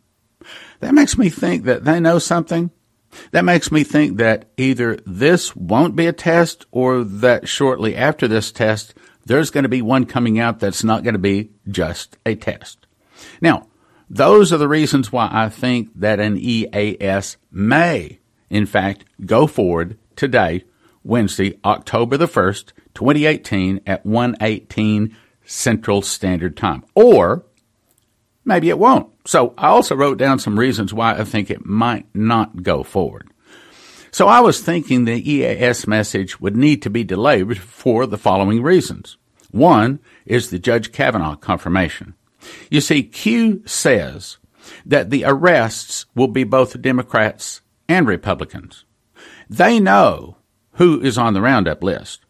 that 0.80 0.94
makes 0.94 1.18
me 1.18 1.30
think 1.30 1.64
that 1.66 1.84
they 1.84 2.00
know 2.00 2.20
something. 2.20 2.72
That 3.32 3.46
makes 3.46 3.72
me 3.72 3.84
think 3.84 4.18
that 4.18 4.50
either 4.58 4.98
this 5.06 5.56
won't 5.56 5.96
be 5.96 6.08
a 6.08 6.14
test 6.14 6.66
or 6.72 7.04
that 7.04 7.48
shortly 7.48 7.96
after 7.96 8.28
this 8.28 8.52
test, 8.52 8.94
there's 9.26 9.52
going 9.52 9.64
to 9.64 9.70
be 9.70 9.82
one 9.82 10.06
coming 10.06 10.40
out 10.40 10.60
that's 10.60 10.84
not 10.84 11.04
going 11.04 11.14
to 11.14 11.20
be 11.20 11.52
just 11.68 12.18
a 12.26 12.36
test. 12.36 12.88
Now, 13.42 13.68
those 14.14 14.52
are 14.52 14.58
the 14.58 14.68
reasons 14.68 15.10
why 15.10 15.30
I 15.32 15.48
think 15.48 15.90
that 15.96 16.20
an 16.20 16.38
EAS 16.38 17.38
may, 17.50 18.20
in 18.50 18.66
fact, 18.66 19.06
go 19.26 19.48
forward 19.48 19.98
today, 20.18 20.66
Wednesday, 21.02 21.58
October 21.64 22.18
the 22.18 22.28
1st, 22.28 22.74
2018 22.94 23.80
at 23.88 24.06
118 24.06 25.16
Central 25.46 26.02
Standard 26.02 26.58
Time. 26.58 26.84
Or 26.94 27.46
maybe 28.44 28.68
it 28.68 28.78
won't. 28.78 29.08
So 29.26 29.54
I 29.58 29.68
also 29.68 29.96
wrote 29.96 30.18
down 30.18 30.40
some 30.40 30.60
reasons 30.60 30.94
why 30.94 31.14
I 31.14 31.24
think 31.24 31.50
it 31.50 31.66
might 31.66 32.06
not 32.14 32.64
go 32.64 32.84
forward. 32.84 33.30
So 34.12 34.28
I 34.28 34.42
was 34.42 34.60
thinking 34.60 35.06
the 35.06 35.32
EAS 35.32 35.88
message 35.88 36.42
would 36.42 36.58
need 36.58 36.82
to 36.82 36.90
be 36.90 37.06
delayed 37.06 37.58
for 37.62 38.06
the 38.06 38.18
following 38.18 38.62
reasons. 38.62 39.16
One 39.52 40.00
is 40.26 40.50
the 40.50 40.60
Judge 40.60 40.92
Kavanaugh 40.92 41.38
confirmation. 41.38 42.16
You 42.70 42.82
see, 42.82 43.04
Q 43.04 43.64
says 43.66 44.38
that 44.86 45.10
the 45.10 45.24
arrests 45.26 46.06
will 46.16 46.28
be 46.28 46.44
both 46.44 46.82
Democrats 46.82 47.62
and 47.88 48.08
Republicans. 48.08 48.86
They 49.50 49.80
know 49.80 50.38
who 50.74 51.02
is 51.02 51.18
on 51.18 51.34
the 51.34 51.42
roundup 51.42 51.84
list. 51.84 52.26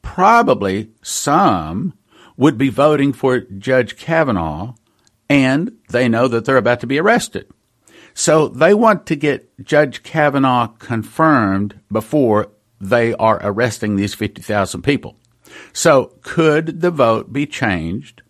Probably 0.00 0.90
some 1.02 1.94
would 2.36 2.56
be 2.56 2.68
voting 2.68 3.12
for 3.12 3.40
Judge 3.40 3.96
Kavanaugh 3.96 4.74
and 5.28 5.72
they 5.88 6.08
know 6.08 6.28
that 6.28 6.44
they're 6.44 6.56
about 6.56 6.80
to 6.80 6.86
be 6.86 6.98
arrested. 6.98 7.48
So 8.14 8.48
they 8.48 8.74
want 8.74 9.06
to 9.06 9.16
get 9.16 9.64
Judge 9.64 10.02
Kavanaugh 10.02 10.68
confirmed 10.78 11.80
before 11.90 12.50
they 12.80 13.14
are 13.14 13.40
arresting 13.42 13.96
these 13.96 14.14
50,000 14.14 14.82
people. 14.82 15.16
So 15.72 16.16
could 16.22 16.80
the 16.80 16.90
vote 16.90 17.32
be 17.32 17.46
changed 17.46 18.22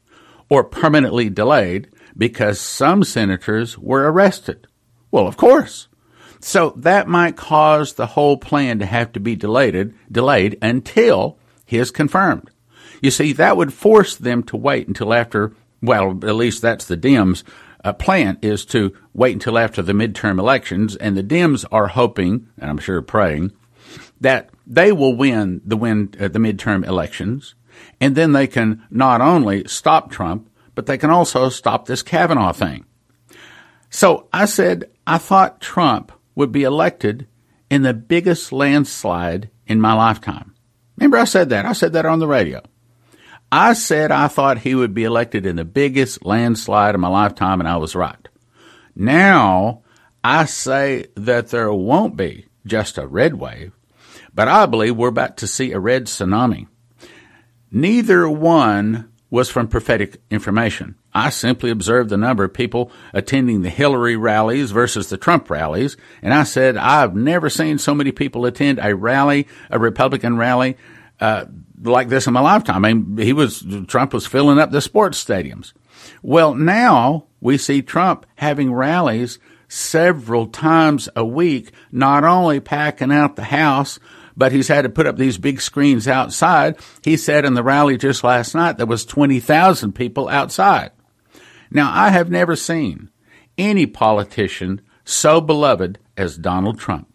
or 0.52 0.62
permanently 0.62 1.30
delayed 1.30 1.88
because 2.14 2.60
some 2.60 3.02
senators 3.02 3.78
were 3.78 4.12
arrested? 4.12 4.66
Well, 5.10 5.26
of 5.26 5.38
course. 5.38 5.88
So 6.40 6.74
that 6.76 7.08
might 7.08 7.38
cause 7.38 7.94
the 7.94 8.08
whole 8.08 8.36
plan 8.36 8.78
to 8.80 8.84
have 8.84 9.12
to 9.12 9.20
be 9.20 9.34
delayed, 9.34 9.94
delayed 10.10 10.58
until 10.60 11.38
he 11.64 11.78
is 11.78 11.90
confirmed. 11.90 12.50
You 13.00 13.10
see, 13.10 13.32
that 13.32 13.56
would 13.56 13.72
force 13.72 14.14
them 14.14 14.42
to 14.42 14.58
wait 14.58 14.88
until 14.88 15.14
after 15.14 15.54
well, 15.80 16.10
at 16.10 16.34
least 16.34 16.60
that's 16.60 16.84
the 16.84 16.98
Dems' 16.98 17.44
uh, 17.82 17.94
plan 17.94 18.36
is 18.42 18.66
to 18.66 18.94
wait 19.14 19.32
until 19.32 19.56
after 19.58 19.80
the 19.80 19.94
midterm 19.94 20.38
elections, 20.38 20.96
and 20.96 21.16
the 21.16 21.24
Dems 21.24 21.64
are 21.72 21.88
hoping, 21.88 22.46
and 22.58 22.68
I'm 22.68 22.78
sure 22.78 23.00
praying, 23.00 23.52
that 24.20 24.50
they 24.66 24.92
will 24.92 25.16
win 25.16 25.62
the 25.64 25.78
win 25.78 26.14
uh, 26.20 26.28
the 26.28 26.38
midterm 26.38 26.86
elections, 26.86 27.54
and 28.00 28.14
then 28.14 28.32
they 28.32 28.46
can 28.46 28.82
not 28.90 29.20
only 29.20 29.66
stop 29.66 30.10
Trump, 30.10 30.48
but 30.74 30.86
they 30.86 30.98
can 30.98 31.10
also 31.10 31.48
stop 31.48 31.86
this 31.86 32.02
Kavanaugh 32.02 32.52
thing. 32.52 32.84
So 33.90 34.28
I 34.32 34.46
said 34.46 34.90
I 35.06 35.18
thought 35.18 35.60
Trump 35.60 36.12
would 36.34 36.52
be 36.52 36.62
elected 36.62 37.26
in 37.70 37.82
the 37.82 37.94
biggest 37.94 38.52
landslide 38.52 39.50
in 39.66 39.80
my 39.80 39.92
lifetime. 39.92 40.54
Remember, 40.96 41.18
I 41.18 41.24
said 41.24 41.50
that. 41.50 41.66
I 41.66 41.72
said 41.72 41.92
that 41.94 42.06
on 42.06 42.18
the 42.18 42.26
radio. 42.26 42.62
I 43.50 43.74
said 43.74 44.10
I 44.10 44.28
thought 44.28 44.58
he 44.58 44.74
would 44.74 44.94
be 44.94 45.04
elected 45.04 45.44
in 45.44 45.56
the 45.56 45.64
biggest 45.64 46.24
landslide 46.24 46.94
of 46.94 47.00
my 47.00 47.08
lifetime, 47.08 47.60
and 47.60 47.68
I 47.68 47.76
was 47.76 47.94
right. 47.94 48.28
Now 48.94 49.82
I 50.24 50.44
say 50.46 51.06
that 51.16 51.48
there 51.48 51.72
won't 51.72 52.16
be 52.16 52.46
just 52.64 52.96
a 52.96 53.06
red 53.06 53.34
wave, 53.34 53.72
but 54.34 54.48
I 54.48 54.66
believe 54.66 54.96
we're 54.96 55.08
about 55.08 55.36
to 55.38 55.46
see 55.46 55.72
a 55.72 55.80
red 55.80 56.06
tsunami. 56.06 56.68
Neither 57.72 58.28
one 58.28 59.10
was 59.30 59.48
from 59.48 59.66
prophetic 59.66 60.20
information. 60.30 60.94
I 61.14 61.30
simply 61.30 61.70
observed 61.70 62.10
the 62.10 62.18
number 62.18 62.44
of 62.44 62.52
people 62.52 62.92
attending 63.14 63.62
the 63.62 63.70
Hillary 63.70 64.14
rallies 64.14 64.70
versus 64.70 65.08
the 65.08 65.16
Trump 65.16 65.48
rallies, 65.48 65.96
and 66.20 66.34
I 66.34 66.44
said 66.44 66.76
I've 66.76 67.16
never 67.16 67.48
seen 67.48 67.78
so 67.78 67.94
many 67.94 68.12
people 68.12 68.44
attend 68.44 68.78
a 68.78 68.94
rally, 68.94 69.48
a 69.70 69.78
Republican 69.78 70.36
rally, 70.36 70.76
uh, 71.18 71.46
like 71.82 72.10
this 72.10 72.26
in 72.26 72.34
my 72.34 72.40
lifetime. 72.40 72.84
I 72.84 72.92
mean, 72.92 73.16
he 73.16 73.32
was, 73.32 73.64
Trump 73.88 74.12
was 74.12 74.26
filling 74.26 74.58
up 74.58 74.70
the 74.70 74.82
sports 74.82 75.24
stadiums. 75.24 75.72
Well, 76.22 76.54
now 76.54 77.24
we 77.40 77.56
see 77.56 77.80
Trump 77.80 78.26
having 78.36 78.72
rallies 78.72 79.38
several 79.66 80.46
times 80.46 81.08
a 81.16 81.24
week, 81.24 81.72
not 81.90 82.24
only 82.24 82.60
packing 82.60 83.10
out 83.10 83.36
the 83.36 83.44
house, 83.44 83.98
but 84.36 84.52
he's 84.52 84.68
had 84.68 84.82
to 84.82 84.88
put 84.88 85.06
up 85.06 85.16
these 85.16 85.38
big 85.38 85.60
screens 85.60 86.08
outside. 86.08 86.76
He 87.02 87.16
said 87.16 87.44
in 87.44 87.54
the 87.54 87.62
rally 87.62 87.96
just 87.96 88.24
last 88.24 88.54
night 88.54 88.78
there 88.78 88.86
was 88.86 89.04
20,000 89.04 89.92
people 89.92 90.28
outside. 90.28 90.92
Now, 91.70 91.90
I 91.92 92.10
have 92.10 92.30
never 92.30 92.54
seen 92.54 93.10
any 93.56 93.86
politician 93.86 94.80
so 95.04 95.40
beloved 95.40 95.98
as 96.16 96.36
Donald 96.36 96.78
Trump. 96.78 97.12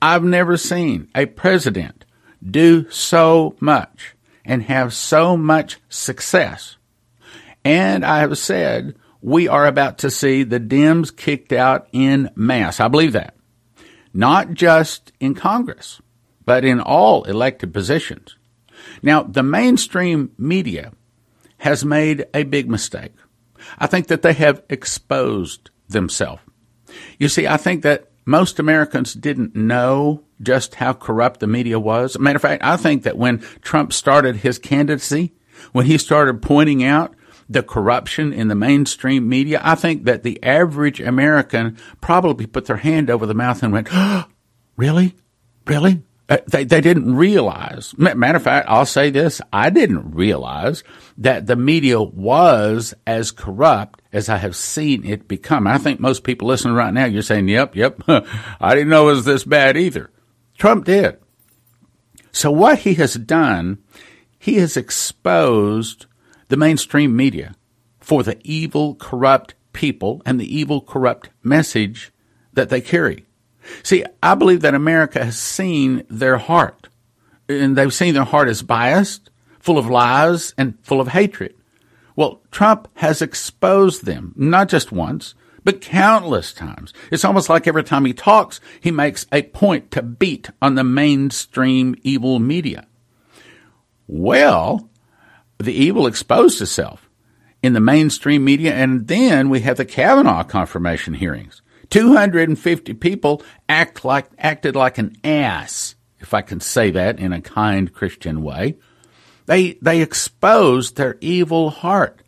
I've 0.00 0.24
never 0.24 0.56
seen 0.56 1.08
a 1.14 1.26
president 1.26 2.04
do 2.44 2.88
so 2.90 3.56
much 3.60 4.14
and 4.44 4.62
have 4.64 4.94
so 4.94 5.36
much 5.36 5.78
success. 5.88 6.76
And 7.64 8.04
I 8.04 8.20
have 8.20 8.38
said 8.38 8.94
we 9.20 9.48
are 9.48 9.66
about 9.66 9.98
to 9.98 10.10
see 10.10 10.42
the 10.42 10.60
Dems 10.60 11.14
kicked 11.14 11.52
out 11.52 11.88
in 11.92 12.30
mass. 12.34 12.80
I 12.80 12.88
believe 12.88 13.12
that. 13.12 13.34
Not 14.14 14.54
just 14.54 15.12
in 15.20 15.34
Congress, 15.34 16.00
but 16.48 16.64
in 16.64 16.80
all 16.80 17.24
elected 17.24 17.74
positions. 17.74 18.34
Now, 19.02 19.22
the 19.22 19.42
mainstream 19.42 20.30
media 20.38 20.92
has 21.58 21.84
made 21.84 22.24
a 22.32 22.44
big 22.44 22.70
mistake. 22.70 23.12
I 23.78 23.86
think 23.86 24.06
that 24.06 24.22
they 24.22 24.32
have 24.32 24.62
exposed 24.70 25.68
themselves. 25.90 26.40
You 27.18 27.28
see, 27.28 27.46
I 27.46 27.58
think 27.58 27.82
that 27.82 28.08
most 28.24 28.58
Americans 28.58 29.12
didn't 29.12 29.54
know 29.54 30.24
just 30.40 30.76
how 30.76 30.94
corrupt 30.94 31.40
the 31.40 31.46
media 31.46 31.78
was. 31.78 32.18
Matter 32.18 32.36
of 32.36 32.42
fact, 32.42 32.64
I 32.64 32.78
think 32.78 33.02
that 33.02 33.18
when 33.18 33.40
Trump 33.60 33.92
started 33.92 34.36
his 34.36 34.58
candidacy, 34.58 35.34
when 35.72 35.84
he 35.84 35.98
started 35.98 36.40
pointing 36.40 36.82
out 36.82 37.14
the 37.46 37.62
corruption 37.62 38.32
in 38.32 38.48
the 38.48 38.54
mainstream 38.54 39.28
media, 39.28 39.60
I 39.62 39.74
think 39.74 40.04
that 40.04 40.22
the 40.22 40.42
average 40.42 40.98
American 40.98 41.76
probably 42.00 42.46
put 42.46 42.64
their 42.64 42.78
hand 42.78 43.10
over 43.10 43.26
the 43.26 43.34
mouth 43.34 43.62
and 43.62 43.70
went, 43.70 43.88
oh, 43.92 44.24
really? 44.78 45.14
Really? 45.66 46.04
Uh, 46.28 46.38
they, 46.46 46.64
they 46.64 46.82
didn't 46.82 47.16
realize. 47.16 47.96
Matter 47.96 48.36
of 48.36 48.42
fact, 48.42 48.68
I'll 48.68 48.84
say 48.84 49.08
this. 49.08 49.40
I 49.50 49.70
didn't 49.70 50.10
realize 50.12 50.84
that 51.16 51.46
the 51.46 51.56
media 51.56 52.02
was 52.02 52.92
as 53.06 53.30
corrupt 53.30 54.02
as 54.12 54.28
I 54.28 54.36
have 54.36 54.54
seen 54.54 55.06
it 55.06 55.26
become. 55.26 55.66
I 55.66 55.78
think 55.78 56.00
most 56.00 56.24
people 56.24 56.48
listening 56.48 56.74
right 56.74 56.92
now, 56.92 57.06
you're 57.06 57.22
saying, 57.22 57.48
yep, 57.48 57.74
yep. 57.74 58.02
I 58.08 58.74
didn't 58.74 58.90
know 58.90 59.08
it 59.08 59.14
was 59.14 59.24
this 59.24 59.44
bad 59.44 59.78
either. 59.78 60.10
Trump 60.58 60.84
did. 60.84 61.18
So 62.30 62.50
what 62.50 62.80
he 62.80 62.94
has 62.94 63.14
done, 63.14 63.78
he 64.38 64.56
has 64.56 64.76
exposed 64.76 66.06
the 66.48 66.58
mainstream 66.58 67.16
media 67.16 67.54
for 68.00 68.22
the 68.22 68.38
evil, 68.44 68.96
corrupt 68.96 69.54
people 69.72 70.20
and 70.26 70.38
the 70.38 70.56
evil, 70.56 70.82
corrupt 70.82 71.30
message 71.42 72.12
that 72.52 72.68
they 72.68 72.80
carry. 72.80 73.24
See, 73.82 74.04
I 74.22 74.34
believe 74.34 74.60
that 74.62 74.74
America 74.74 75.24
has 75.24 75.38
seen 75.38 76.04
their 76.08 76.38
heart, 76.38 76.88
and 77.48 77.76
they've 77.76 77.92
seen 77.92 78.14
their 78.14 78.24
heart 78.24 78.48
as 78.48 78.62
biased, 78.62 79.30
full 79.60 79.78
of 79.78 79.88
lies, 79.88 80.54
and 80.56 80.78
full 80.82 81.00
of 81.00 81.08
hatred. 81.08 81.54
Well, 82.16 82.42
Trump 82.50 82.88
has 82.94 83.22
exposed 83.22 84.04
them, 84.04 84.32
not 84.36 84.68
just 84.68 84.90
once, 84.90 85.34
but 85.64 85.80
countless 85.80 86.52
times. 86.52 86.92
It's 87.10 87.24
almost 87.24 87.48
like 87.48 87.66
every 87.66 87.84
time 87.84 88.04
he 88.04 88.12
talks, 88.12 88.60
he 88.80 88.90
makes 88.90 89.26
a 89.30 89.42
point 89.42 89.90
to 89.92 90.02
beat 90.02 90.50
on 90.62 90.74
the 90.74 90.84
mainstream 90.84 91.94
evil 92.02 92.38
media. 92.38 92.86
Well, 94.06 94.88
the 95.58 95.72
evil 95.72 96.06
exposed 96.06 96.62
itself 96.62 97.08
in 97.62 97.72
the 97.72 97.80
mainstream 97.80 98.44
media, 98.44 98.72
and 98.74 99.08
then 99.08 99.50
we 99.50 99.60
have 99.60 99.76
the 99.76 99.84
Kavanaugh 99.84 100.44
confirmation 100.44 101.14
hearings. 101.14 101.60
250 101.90 102.94
people 102.94 103.42
act 103.68 104.04
like, 104.04 104.26
acted 104.38 104.76
like 104.76 104.98
an 104.98 105.16
ass, 105.24 105.94
if 106.20 106.34
I 106.34 106.42
can 106.42 106.60
say 106.60 106.90
that 106.90 107.18
in 107.18 107.32
a 107.32 107.40
kind 107.40 107.92
Christian 107.92 108.42
way. 108.42 108.76
They, 109.46 109.78
they 109.80 110.02
exposed 110.02 110.96
their 110.96 111.16
evil 111.20 111.70
heart. 111.70 112.20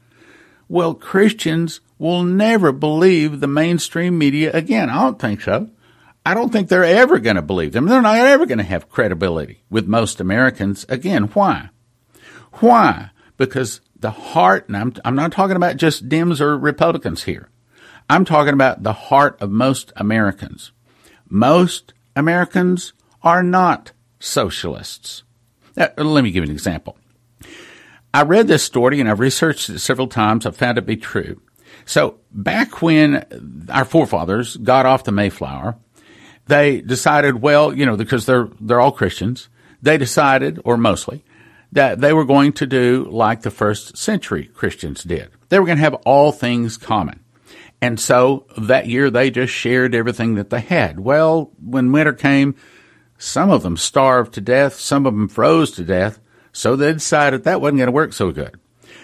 Well, 0.68 0.94
Christians 0.94 1.80
will 1.98 2.22
never 2.22 2.72
believe 2.72 3.40
the 3.40 3.46
mainstream 3.46 4.16
media 4.16 4.50
again. 4.52 4.88
I 4.88 5.02
don't 5.02 5.18
think 5.18 5.42
so. 5.42 5.68
I 6.24 6.34
don't 6.34 6.50
think 6.50 6.68
they're 6.68 6.84
ever 6.84 7.18
going 7.18 7.36
to 7.36 7.42
believe 7.42 7.72
them. 7.72 7.86
They're 7.86 8.00
not 8.00 8.16
ever 8.16 8.46
going 8.46 8.58
to 8.58 8.64
have 8.64 8.88
credibility 8.88 9.62
with 9.70 9.86
most 9.86 10.20
Americans 10.20 10.86
again. 10.88 11.24
Why? 11.24 11.70
Why? 12.54 13.10
Because 13.36 13.80
the 13.98 14.10
heart, 14.10 14.68
and 14.68 14.76
I'm, 14.76 14.94
I'm 15.04 15.14
not 15.14 15.32
talking 15.32 15.56
about 15.56 15.76
just 15.76 16.08
Dems 16.08 16.40
or 16.40 16.58
Republicans 16.58 17.24
here. 17.24 17.48
I'm 18.10 18.24
talking 18.24 18.54
about 18.54 18.82
the 18.82 18.92
heart 18.92 19.40
of 19.40 19.52
most 19.52 19.92
Americans. 19.94 20.72
Most 21.28 21.94
Americans 22.16 22.92
are 23.22 23.40
not 23.40 23.92
socialists. 24.18 25.22
Now, 25.76 25.90
let 25.96 26.24
me 26.24 26.32
give 26.32 26.42
you 26.42 26.50
an 26.50 26.56
example. 26.56 26.98
I 28.12 28.24
read 28.24 28.48
this 28.48 28.64
story 28.64 28.98
and 28.98 29.08
I've 29.08 29.20
researched 29.20 29.70
it 29.70 29.78
several 29.78 30.08
times. 30.08 30.44
I've 30.44 30.56
found 30.56 30.76
it 30.76 30.80
to 30.80 30.86
be 30.88 30.96
true. 30.96 31.40
So 31.84 32.18
back 32.32 32.82
when 32.82 33.68
our 33.70 33.84
forefathers 33.84 34.56
got 34.56 34.86
off 34.86 35.04
the 35.04 35.12
Mayflower, 35.12 35.76
they 36.48 36.80
decided, 36.80 37.40
well, 37.40 37.72
you 37.72 37.86
know, 37.86 37.96
because 37.96 38.26
they're, 38.26 38.48
they're 38.60 38.80
all 38.80 38.90
Christians, 38.90 39.48
they 39.80 39.98
decided, 39.98 40.60
or 40.64 40.76
mostly, 40.76 41.22
that 41.70 42.00
they 42.00 42.12
were 42.12 42.24
going 42.24 42.54
to 42.54 42.66
do 42.66 43.06
like 43.08 43.42
the 43.42 43.52
first 43.52 43.96
century 43.96 44.46
Christians 44.46 45.04
did. 45.04 45.30
They 45.48 45.60
were 45.60 45.66
going 45.66 45.78
to 45.78 45.84
have 45.84 45.94
all 46.04 46.32
things 46.32 46.76
common. 46.76 47.20
And 47.82 47.98
so 47.98 48.46
that 48.58 48.88
year 48.88 49.10
they 49.10 49.30
just 49.30 49.52
shared 49.52 49.94
everything 49.94 50.34
that 50.34 50.50
they 50.50 50.60
had. 50.60 51.00
Well, 51.00 51.50
when 51.58 51.92
winter 51.92 52.12
came, 52.12 52.54
some 53.16 53.50
of 53.50 53.62
them 53.62 53.76
starved 53.76 54.34
to 54.34 54.40
death, 54.40 54.74
some 54.74 55.06
of 55.06 55.14
them 55.14 55.28
froze 55.28 55.70
to 55.72 55.84
death, 55.84 56.20
so 56.52 56.76
they 56.76 56.92
decided 56.92 57.44
that 57.44 57.60
wasn't 57.60 57.78
going 57.78 57.86
to 57.86 57.92
work 57.92 58.12
so 58.12 58.32
good. 58.32 58.58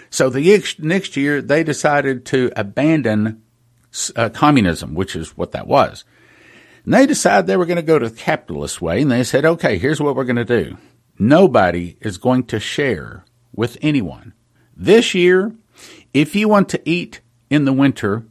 So 0.09 0.29
the 0.29 0.75
next 0.79 1.17
year 1.17 1.41
they 1.41 1.63
decided 1.63 2.25
to 2.27 2.51
abandon 2.55 3.41
uh, 4.15 4.29
communism, 4.29 4.93
which 4.93 5.15
is 5.15 5.37
what 5.37 5.51
that 5.51 5.67
was. 5.67 6.03
And 6.85 6.93
they 6.93 7.05
decided 7.05 7.47
they 7.47 7.57
were 7.57 7.65
going 7.65 7.77
to 7.77 7.81
go 7.81 7.99
to 7.99 8.09
the 8.09 8.15
capitalist 8.15 8.81
way, 8.81 9.01
and 9.01 9.11
they 9.11 9.23
said, 9.23 9.45
okay, 9.45 9.77
here's 9.77 10.01
what 10.01 10.15
we're 10.15 10.23
going 10.23 10.37
to 10.37 10.45
do. 10.45 10.77
Nobody 11.19 11.97
is 12.01 12.17
going 12.17 12.43
to 12.45 12.59
share 12.59 13.25
with 13.53 13.77
anyone. 13.81 14.33
This 14.75 15.15
year, 15.15 15.55
if 16.13 16.35
you 16.35 16.47
want 16.47 16.69
to 16.69 16.89
eat 16.89 17.21
in 17.49 17.65
the 17.65 17.73
winter, 17.73 18.25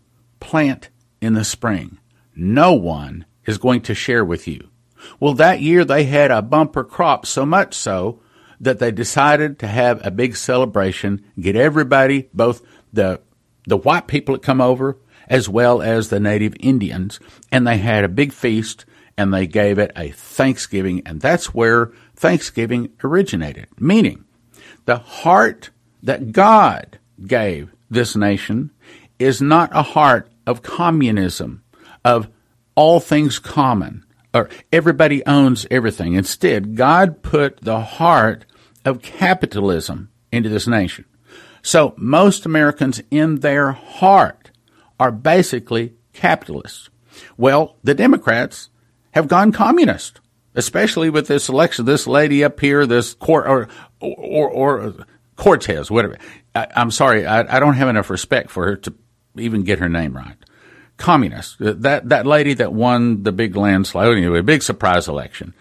plant 0.47 0.91
in 1.21 1.35
the 1.35 1.45
spring. 1.45 1.99
No 2.37 2.73
one 2.73 3.27
is 3.47 3.59
going 3.59 3.81
to 3.81 3.95
share 3.95 4.25
with 4.25 4.47
you. 4.47 4.71
Well, 5.19 5.35
that 5.35 5.61
year 5.61 5.85
they 5.85 6.05
had 6.05 6.31
a 6.31 6.41
bumper 6.41 6.85
crop, 6.85 7.27
so 7.27 7.45
much 7.45 7.75
so 7.75 8.21
that 8.61 8.79
they 8.79 8.93
decided 8.93 9.59
to 9.59 9.67
have 9.67 10.05
a 10.07 10.11
big 10.13 10.37
celebration, 10.37 11.25
get 11.39 11.57
everybody, 11.57 12.29
both 12.33 12.63
the 12.93 13.21
the 13.67 13.77
white 13.77 14.07
people 14.07 14.37
that 14.37 14.45
come 14.45 14.61
over 14.61 14.99
as 15.27 15.49
well 15.49 15.83
as 15.83 16.09
the 16.09 16.21
native 16.21 16.55
Indians, 16.61 17.19
and 17.51 17.67
they 17.67 17.79
had 17.79 18.05
a 18.05 18.09
big 18.09 18.33
feast 18.33 18.85
and 19.19 19.35
they 19.35 19.49
gave 19.49 19.79
it 19.79 19.91
a 19.97 20.11
Thanksgiving, 20.11 21.03
and 21.05 21.21
that's 21.21 21.53
where 21.53 21.91
Thanksgiving 22.15 22.91
originated. 23.03 23.67
Meaning, 23.81 24.25
the 24.85 24.99
heart 24.99 25.71
that 26.05 26.31
God 26.31 27.01
gave 27.27 27.75
this 27.91 28.15
nation 28.15 28.71
is 29.19 29.41
not 29.41 29.71
a 29.73 29.83
heart 29.83 30.31
of 30.47 30.63
communism, 30.63 31.63
of 32.05 32.29
all 32.75 33.01
things 33.01 33.39
common, 33.39 34.05
or 34.33 34.49
everybody 34.73 35.25
owns 35.27 35.67
everything. 35.71 36.15
Instead, 36.15 36.77
God 36.77 37.23
put 37.23 37.61
the 37.61 37.81
heart 37.81 38.45
of 38.85 39.03
capitalism 39.03 40.11
into 40.31 40.49
this 40.49 40.67
nation. 40.67 41.05
So 41.63 41.95
most 41.97 42.47
Americans 42.47 43.03
in 43.11 43.41
their 43.41 43.73
heart 43.73 44.51
are 45.01 45.11
basically 45.11 45.95
capitalists. 46.13 46.91
Well, 47.37 47.77
the 47.83 47.95
Democrats 47.95 48.69
have 49.13 49.27
gone 49.27 49.51
communist, 49.51 50.21
especially 50.55 51.11
with 51.11 51.27
this 51.27 51.49
election. 51.49 51.85
This 51.85 52.07
lady 52.07 52.45
up 52.45 52.61
here, 52.61 52.87
this 52.87 53.15
court 53.15 53.47
or 53.49 53.69
or, 54.01 54.49
or 54.49 54.95
Cortez, 55.37 55.91
whatever. 55.91 56.19
I, 56.55 56.69
am 56.77 56.91
sorry, 56.91 57.27
I, 57.27 57.57
I 57.57 57.61
don't 57.61 57.75
have 57.75 57.89
enough 57.89 58.11
respect 58.11 58.51
for 58.51 58.67
her 58.67 58.77
to 58.77 58.95
even 59.38 59.62
get 59.62 59.79
her 59.79 59.88
name 59.88 60.16
right. 60.16 60.37
Communist. 60.96 61.61
Uh, 61.61 61.75
that 61.79 62.09
that 62.09 62.27
lady 62.27 62.55
that 62.55 62.72
won 62.72 63.22
the 63.22 63.33
big 63.33 63.57
landslide, 63.57 64.16
anyway, 64.16 64.40
big 64.40 64.62
surprise 64.62 65.09
election. 65.09 65.55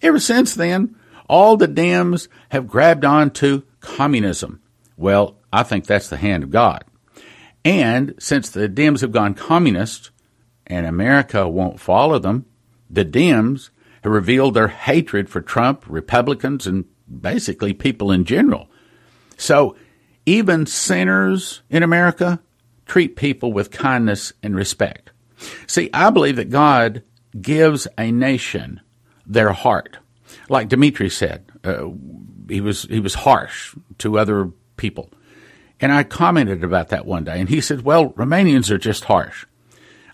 Ever 0.00 0.20
since 0.20 0.54
then, 0.54 0.96
all 1.28 1.56
the 1.56 1.68
Dems 1.68 2.28
have 2.50 2.68
grabbed 2.68 3.04
on 3.04 3.30
to 3.32 3.64
communism. 3.80 4.60
Well, 4.96 5.36
I 5.52 5.62
think 5.62 5.86
that's 5.86 6.08
the 6.08 6.16
hand 6.16 6.42
of 6.42 6.50
God. 6.50 6.84
And 7.64 8.14
since 8.18 8.48
the 8.48 8.68
Dems 8.68 9.00
have 9.02 9.12
gone 9.12 9.34
communist 9.34 10.10
and 10.66 10.86
America 10.86 11.48
won't 11.48 11.80
follow 11.80 12.18
them, 12.18 12.46
the 12.88 13.04
Dems 13.04 13.70
have 14.02 14.12
revealed 14.12 14.54
their 14.54 14.68
hatred 14.68 15.28
for 15.28 15.40
Trump, 15.40 15.84
Republicans, 15.86 16.66
and 16.66 16.84
basically 17.20 17.74
people 17.74 18.10
in 18.10 18.24
general. 18.24 18.68
So 19.36 19.76
even 20.24 20.66
sinners 20.66 21.62
in 21.70 21.82
America 21.82 22.40
treat 22.88 23.14
people 23.14 23.52
with 23.52 23.70
kindness 23.70 24.32
and 24.42 24.56
respect. 24.56 25.10
See, 25.68 25.88
I 25.94 26.10
believe 26.10 26.36
that 26.36 26.50
God 26.50 27.02
gives 27.40 27.86
a 27.96 28.10
nation 28.10 28.80
their 29.26 29.52
heart. 29.52 29.98
Like 30.48 30.68
Dimitri 30.68 31.10
said, 31.10 31.44
uh, 31.62 31.90
he 32.48 32.60
was 32.60 32.82
he 32.84 32.98
was 32.98 33.14
harsh 33.14 33.76
to 33.98 34.18
other 34.18 34.50
people. 34.76 35.10
And 35.80 35.92
I 35.92 36.02
commented 36.02 36.64
about 36.64 36.88
that 36.88 37.06
one 37.06 37.22
day, 37.24 37.38
and 37.38 37.48
he 37.48 37.60
said, 37.60 37.82
Well, 37.82 38.10
Romanians 38.10 38.70
are 38.70 38.78
just 38.78 39.04
harsh. 39.04 39.46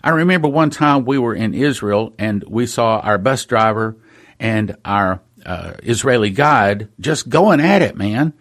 I 0.03 0.09
remember 0.09 0.47
one 0.47 0.69
time 0.69 1.05
we 1.05 1.17
were 1.17 1.33
in 1.33 1.55
Israel 1.55 2.13
and 2.19 2.43
we 2.43 2.67
saw 2.67 2.99
our 2.99 3.17
bus 3.17 3.43
driver 3.45 3.97
and 4.39 4.75
our 4.85 5.21
uh, 5.43 5.73
Israeli 5.81 6.29
guide 6.29 6.89
just 6.99 7.27
going 7.27 7.59
at 7.59 7.81
it, 7.81 7.95
man. 7.95 8.33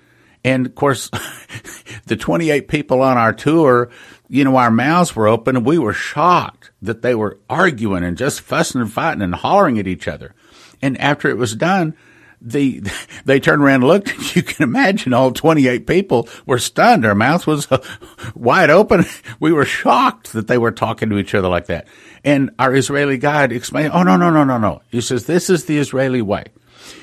And 0.45 0.67
of 0.67 0.75
course, 0.75 1.11
the 2.07 2.17
28 2.17 2.69
people 2.69 3.03
on 3.03 3.17
our 3.17 3.33
tour, 3.33 3.91
you 4.29 4.45
know, 4.45 4.57
our 4.57 4.71
mouths 4.71 5.17
were 5.17 5.29
open 5.29 5.57
and 5.57 5.67
we 5.67 5.79
were 5.79 5.93
shocked 5.93 6.71
that 6.83 7.03
they 7.03 7.15
were 7.15 7.39
arguing 7.49 8.05
and 8.05 8.19
just 8.19 8.43
fussing 8.43 8.81
and 8.81 8.93
fighting 8.93 9.23
and 9.23 9.35
hollering 9.35 9.79
at 9.79 9.87
each 9.87 10.07
other. 10.07 10.35
And 10.83 11.01
after 11.01 11.29
it 11.29 11.39
was 11.39 11.57
done, 11.57 11.97
the, 12.41 12.83
they 13.25 13.41
turned 13.41 13.63
around 13.63 13.77
and 13.77 13.85
looked. 13.85 14.37
You 14.37 14.43
can 14.43 14.63
imagine 14.65 15.15
all 15.15 15.33
28 15.33 15.87
people 15.87 16.29
were 16.45 16.59
stunned. 16.59 17.07
Our 17.07 17.15
mouth 17.15 17.47
was 17.47 17.69
wide 18.35 18.71
open. 18.71 19.05
We 19.41 19.53
were 19.53 19.65
shocked 19.65 20.33
that 20.33 20.47
they 20.47 20.59
were 20.59 20.73
talking 20.73 21.09
to 21.11 21.19
each 21.19 21.35
other 21.35 21.49
like 21.49 21.67
that. 21.67 21.87
And 22.23 22.51
our 22.59 22.75
Israeli 22.75 23.19
guide 23.19 23.53
explained, 23.53 23.93
Oh, 23.95 24.03
no, 24.03 24.17
no, 24.17 24.31
no, 24.31 24.45
no, 24.45 24.59
no. 24.59 24.83
He 24.91 25.01
says, 25.01 25.27
this 25.27 25.49
is 25.49 25.65
the 25.65 25.79
Israeli 25.79 26.23
way. 26.23 26.47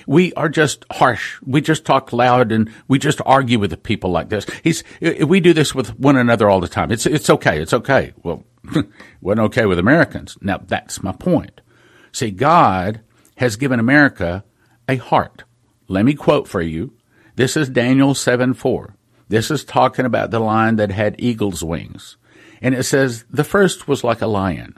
We 0.07 0.33
are 0.33 0.49
just 0.49 0.85
harsh. 0.91 1.39
We 1.43 1.61
just 1.61 1.85
talk 1.85 2.13
loud 2.13 2.51
and 2.51 2.71
we 2.87 2.99
just 2.99 3.21
argue 3.25 3.59
with 3.59 3.71
the 3.71 3.77
people 3.77 4.11
like 4.11 4.29
this. 4.29 4.45
He's, 4.63 4.83
we 5.01 5.39
do 5.39 5.53
this 5.53 5.73
with 5.75 5.97
one 5.99 6.17
another 6.17 6.49
all 6.49 6.59
the 6.59 6.67
time. 6.67 6.91
It's, 6.91 7.05
it's 7.05 7.29
okay. 7.29 7.61
It's 7.61 7.73
okay. 7.73 8.13
Well, 8.23 8.43
wasn't 9.21 9.45
okay 9.47 9.65
with 9.65 9.79
Americans. 9.79 10.37
Now 10.41 10.59
that's 10.65 11.01
my 11.03 11.11
point. 11.11 11.61
See, 12.11 12.31
God 12.31 13.01
has 13.37 13.55
given 13.55 13.79
America 13.79 14.43
a 14.87 14.97
heart. 14.97 15.43
Let 15.87 16.05
me 16.05 16.13
quote 16.13 16.47
for 16.47 16.61
you. 16.61 16.93
This 17.35 17.55
is 17.57 17.69
Daniel 17.69 18.13
7 18.13 18.53
4. 18.53 18.95
This 19.29 19.49
is 19.49 19.63
talking 19.63 20.05
about 20.05 20.31
the 20.31 20.39
lion 20.39 20.75
that 20.75 20.91
had 20.91 21.15
eagle's 21.17 21.63
wings. 21.63 22.17
And 22.61 22.75
it 22.75 22.83
says, 22.83 23.25
the 23.29 23.43
first 23.43 23.87
was 23.87 24.03
like 24.03 24.21
a 24.21 24.27
lion. 24.27 24.77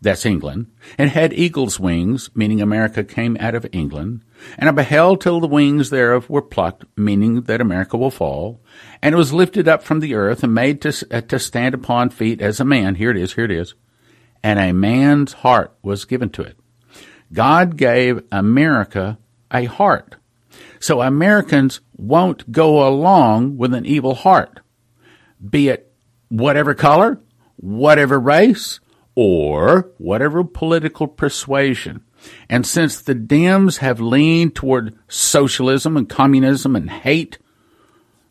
That's 0.00 0.24
England, 0.24 0.70
and 0.96 1.10
had 1.10 1.32
eagle's 1.32 1.78
wings, 1.78 2.30
meaning 2.34 2.62
America 2.62 3.04
came 3.04 3.36
out 3.38 3.54
of 3.54 3.66
England, 3.72 4.22
and 4.56 4.68
I 4.68 4.72
beheld 4.72 5.20
till 5.20 5.40
the 5.40 5.46
wings 5.46 5.90
thereof 5.90 6.30
were 6.30 6.42
plucked, 6.42 6.84
meaning 6.96 7.42
that 7.42 7.60
America 7.60 7.96
will 7.96 8.10
fall, 8.10 8.60
and 9.02 9.14
it 9.14 9.18
was 9.18 9.32
lifted 9.32 9.68
up 9.68 9.82
from 9.82 10.00
the 10.00 10.14
earth 10.14 10.42
and 10.42 10.54
made 10.54 10.80
to, 10.82 11.06
uh, 11.10 11.20
to 11.20 11.38
stand 11.38 11.74
upon 11.74 12.10
feet 12.10 12.40
as 12.40 12.60
a 12.60 12.64
man. 12.64 12.94
Here 12.94 13.10
it 13.10 13.16
is, 13.18 13.34
here 13.34 13.44
it 13.44 13.50
is. 13.50 13.74
And 14.42 14.58
a 14.58 14.72
man's 14.72 15.34
heart 15.34 15.76
was 15.82 16.06
given 16.06 16.30
to 16.30 16.42
it. 16.42 16.58
God 17.32 17.76
gave 17.76 18.24
America 18.32 19.18
a 19.52 19.64
heart. 19.66 20.16
So 20.78 21.02
Americans 21.02 21.80
won't 21.96 22.50
go 22.50 22.88
along 22.88 23.58
with 23.58 23.74
an 23.74 23.84
evil 23.84 24.14
heart, 24.14 24.60
be 25.46 25.68
it 25.68 25.92
whatever 26.28 26.74
color, 26.74 27.20
whatever 27.56 28.18
race, 28.18 28.79
or 29.14 29.90
whatever 29.98 30.44
political 30.44 31.06
persuasion. 31.06 32.04
And 32.48 32.66
since 32.66 33.00
the 33.00 33.14
Dems 33.14 33.78
have 33.78 34.00
leaned 34.00 34.54
toward 34.54 34.98
socialism 35.08 35.96
and 35.96 36.08
communism 36.08 36.76
and 36.76 36.90
hate, 36.90 37.38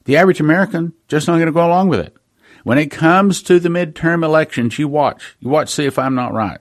the 0.05 0.17
average 0.17 0.39
American 0.39 0.93
just 1.07 1.27
not 1.27 1.35
going 1.35 1.47
to 1.47 1.51
go 1.51 1.65
along 1.65 1.89
with 1.89 1.99
it. 1.99 2.15
When 2.63 2.77
it 2.77 2.91
comes 2.91 3.41
to 3.43 3.59
the 3.59 3.69
midterm 3.69 4.23
elections, 4.23 4.77
you 4.77 4.87
watch. 4.87 5.37
You 5.39 5.49
watch, 5.49 5.69
see 5.69 5.85
if 5.85 5.97
I'm 5.97 6.15
not 6.15 6.33
right. 6.33 6.59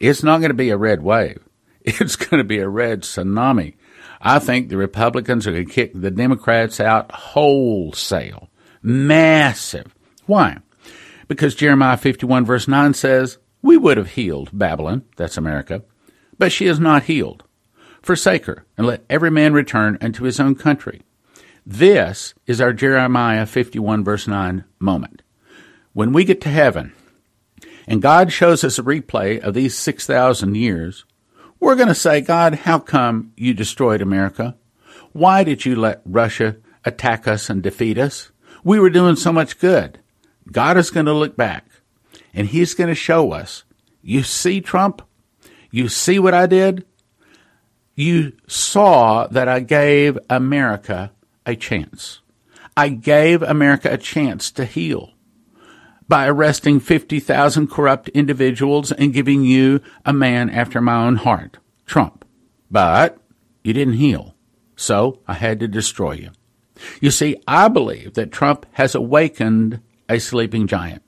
It's 0.00 0.22
not 0.22 0.38
going 0.38 0.50
to 0.50 0.54
be 0.54 0.70
a 0.70 0.76
red 0.76 1.02
wave. 1.02 1.42
It's 1.84 2.16
going 2.16 2.38
to 2.38 2.44
be 2.44 2.58
a 2.58 2.68
red 2.68 3.02
tsunami. 3.02 3.74
I 4.20 4.40
think 4.40 4.68
the 4.68 4.76
Republicans 4.76 5.46
are 5.46 5.52
going 5.52 5.66
to 5.66 5.72
kick 5.72 5.92
the 5.94 6.10
Democrats 6.10 6.80
out 6.80 7.10
wholesale. 7.12 8.50
Massive. 8.82 9.94
Why? 10.26 10.58
Because 11.28 11.54
Jeremiah 11.54 11.96
51 11.96 12.44
verse 12.44 12.68
9 12.68 12.92
says, 12.92 13.38
we 13.62 13.76
would 13.76 13.96
have 13.96 14.12
healed 14.12 14.50
Babylon, 14.52 15.04
that's 15.16 15.36
America, 15.36 15.82
but 16.38 16.52
she 16.52 16.66
is 16.66 16.78
not 16.78 17.04
healed. 17.04 17.44
Forsake 18.02 18.46
her, 18.46 18.64
and 18.76 18.86
let 18.86 19.04
every 19.10 19.30
man 19.30 19.52
return 19.52 19.98
unto 20.00 20.24
his 20.24 20.38
own 20.38 20.54
country. 20.54 21.02
This 21.66 22.34
is 22.46 22.60
our 22.60 22.72
Jeremiah 22.72 23.44
51 23.44 24.04
verse 24.04 24.26
9 24.26 24.64
moment. 24.78 25.22
When 25.92 26.12
we 26.12 26.24
get 26.24 26.40
to 26.42 26.48
heaven, 26.48 26.92
and 27.86 28.00
God 28.00 28.32
shows 28.32 28.62
us 28.62 28.78
a 28.78 28.82
replay 28.82 29.40
of 29.40 29.54
these 29.54 29.76
6,000 29.76 30.54
years, 30.54 31.04
we're 31.58 31.74
going 31.74 31.88
to 31.88 31.94
say, 31.94 32.20
God, 32.20 32.54
how 32.54 32.78
come 32.78 33.32
you 33.36 33.52
destroyed 33.52 34.00
America? 34.00 34.56
Why 35.12 35.42
did 35.42 35.64
you 35.64 35.74
let 35.74 36.02
Russia 36.04 36.56
attack 36.84 37.26
us 37.26 37.50
and 37.50 37.62
defeat 37.62 37.98
us? 37.98 38.30
We 38.62 38.78
were 38.78 38.90
doing 38.90 39.16
so 39.16 39.32
much 39.32 39.58
good. 39.58 39.98
God 40.52 40.76
is 40.76 40.90
going 40.90 41.06
to 41.06 41.12
look 41.12 41.36
back 41.36 41.66
and 42.34 42.46
he's 42.46 42.74
going 42.74 42.88
to 42.88 42.94
show 42.94 43.32
us, 43.32 43.64
you 44.02 44.22
see, 44.22 44.60
Trump, 44.60 45.02
you 45.70 45.88
see 45.88 46.18
what 46.18 46.34
I 46.34 46.46
did? 46.46 46.86
You 47.94 48.32
saw 48.46 49.26
that 49.26 49.48
I 49.48 49.60
gave 49.60 50.18
America 50.30 51.12
a 51.44 51.56
chance. 51.56 52.20
I 52.76 52.90
gave 52.90 53.42
America 53.42 53.92
a 53.92 53.98
chance 53.98 54.50
to 54.52 54.64
heal 54.64 55.12
by 56.06 56.26
arresting 56.26 56.80
50,000 56.80 57.68
corrupt 57.68 58.08
individuals 58.10 58.92
and 58.92 59.12
giving 59.12 59.42
you 59.42 59.80
a 60.04 60.12
man 60.12 60.48
after 60.48 60.80
my 60.80 61.04
own 61.04 61.16
heart, 61.16 61.58
Trump. 61.86 62.24
But 62.70 63.18
you 63.62 63.72
didn't 63.72 63.94
heal. 63.94 64.34
So 64.76 65.20
I 65.26 65.34
had 65.34 65.60
to 65.60 65.68
destroy 65.68 66.12
you. 66.12 66.30
You 67.00 67.10
see, 67.10 67.36
I 67.46 67.68
believe 67.68 68.14
that 68.14 68.32
Trump 68.32 68.64
has 68.72 68.94
awakened 68.94 69.80
a 70.08 70.18
sleeping 70.20 70.66
giant. 70.66 71.07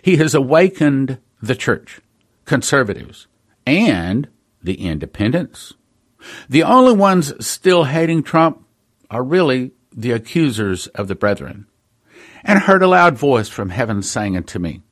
He 0.00 0.16
has 0.16 0.34
awakened 0.34 1.18
the 1.40 1.54
church, 1.54 2.00
conservatives, 2.44 3.26
and 3.66 4.28
the 4.62 4.74
independents. 4.74 5.74
The 6.48 6.62
only 6.62 6.92
ones 6.92 7.44
still 7.44 7.84
hating 7.84 8.22
Trump 8.22 8.64
are 9.10 9.22
really 9.22 9.72
the 9.94 10.12
accusers 10.12 10.86
of 10.88 11.08
the 11.08 11.14
brethren 11.14 11.66
and 12.44 12.60
heard 12.60 12.82
a 12.82 12.88
loud 12.88 13.16
voice 13.16 13.48
from 13.48 13.70
heaven 13.70 14.02
saying 14.02 14.36
unto 14.36 14.58
me, 14.58 14.82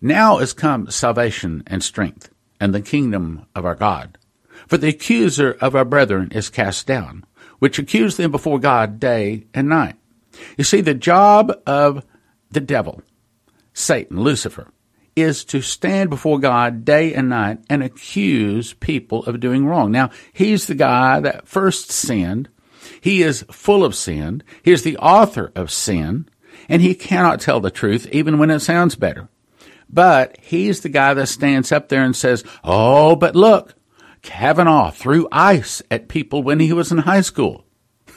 Now 0.00 0.38
is 0.38 0.52
come 0.52 0.90
salvation 0.90 1.62
and 1.66 1.82
strength, 1.82 2.30
and 2.58 2.74
the 2.74 2.82
kingdom 2.82 3.46
of 3.54 3.64
our 3.64 3.74
God. 3.74 4.18
For 4.66 4.76
the 4.76 4.88
accuser 4.88 5.56
of 5.60 5.74
our 5.74 5.84
brethren 5.84 6.30
is 6.32 6.48
cast 6.48 6.86
down, 6.86 7.24
which 7.58 7.78
accused 7.78 8.16
them 8.16 8.30
before 8.30 8.58
God 8.58 9.00
day 9.00 9.46
and 9.52 9.68
night. 9.68 9.96
You 10.56 10.64
see, 10.64 10.80
the 10.80 10.94
job 10.94 11.52
of 11.66 12.04
the 12.50 12.60
devil, 12.60 13.02
Satan, 13.72 14.20
Lucifer, 14.20 14.72
is 15.16 15.44
to 15.46 15.60
stand 15.60 16.10
before 16.10 16.38
God 16.38 16.84
day 16.84 17.14
and 17.14 17.28
night 17.28 17.58
and 17.68 17.82
accuse 17.82 18.74
people 18.74 19.24
of 19.24 19.40
doing 19.40 19.66
wrong. 19.66 19.90
Now, 19.90 20.10
he's 20.32 20.66
the 20.66 20.74
guy 20.74 21.20
that 21.20 21.48
first 21.48 21.90
sinned 21.90 22.48
he 23.00 23.22
is 23.22 23.44
full 23.50 23.84
of 23.84 23.94
sin. 23.94 24.42
He 24.62 24.72
is 24.72 24.82
the 24.82 24.96
author 24.98 25.52
of 25.54 25.70
sin, 25.70 26.28
and 26.68 26.82
he 26.82 26.94
cannot 26.94 27.40
tell 27.40 27.60
the 27.60 27.70
truth 27.70 28.06
even 28.12 28.38
when 28.38 28.50
it 28.50 28.60
sounds 28.60 28.96
better. 28.96 29.28
But 29.88 30.38
he's 30.40 30.80
the 30.80 30.88
guy 30.88 31.14
that 31.14 31.28
stands 31.28 31.72
up 31.72 31.88
there 31.88 32.04
and 32.04 32.14
says, 32.14 32.44
Oh, 32.62 33.16
but 33.16 33.34
look, 33.34 33.74
Kavanaugh 34.22 34.90
threw 34.90 35.28
ice 35.32 35.82
at 35.90 36.08
people 36.08 36.42
when 36.42 36.60
he 36.60 36.72
was 36.72 36.92
in 36.92 36.98
high 36.98 37.22
school. 37.22 37.64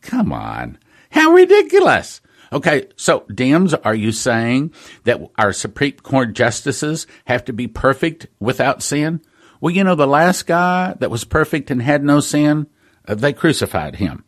Come 0.00 0.32
on. 0.32 0.78
How 1.10 1.32
ridiculous. 1.32 2.20
Okay, 2.52 2.88
so 2.96 3.20
Dems, 3.30 3.78
are 3.84 3.94
you 3.94 4.12
saying 4.12 4.72
that 5.04 5.20
our 5.36 5.52
Supreme 5.52 5.92
Court 5.92 6.32
justices 6.32 7.06
have 7.26 7.44
to 7.44 7.52
be 7.52 7.68
perfect 7.68 8.26
without 8.40 8.82
sin? 8.82 9.20
Well, 9.60 9.74
you 9.74 9.84
know, 9.84 9.94
the 9.94 10.06
last 10.06 10.46
guy 10.46 10.94
that 10.98 11.10
was 11.10 11.24
perfect 11.24 11.70
and 11.70 11.82
had 11.82 12.02
no 12.02 12.20
sin, 12.20 12.68
uh, 13.06 13.14
they 13.14 13.32
crucified 13.32 13.96
him. 13.96 14.24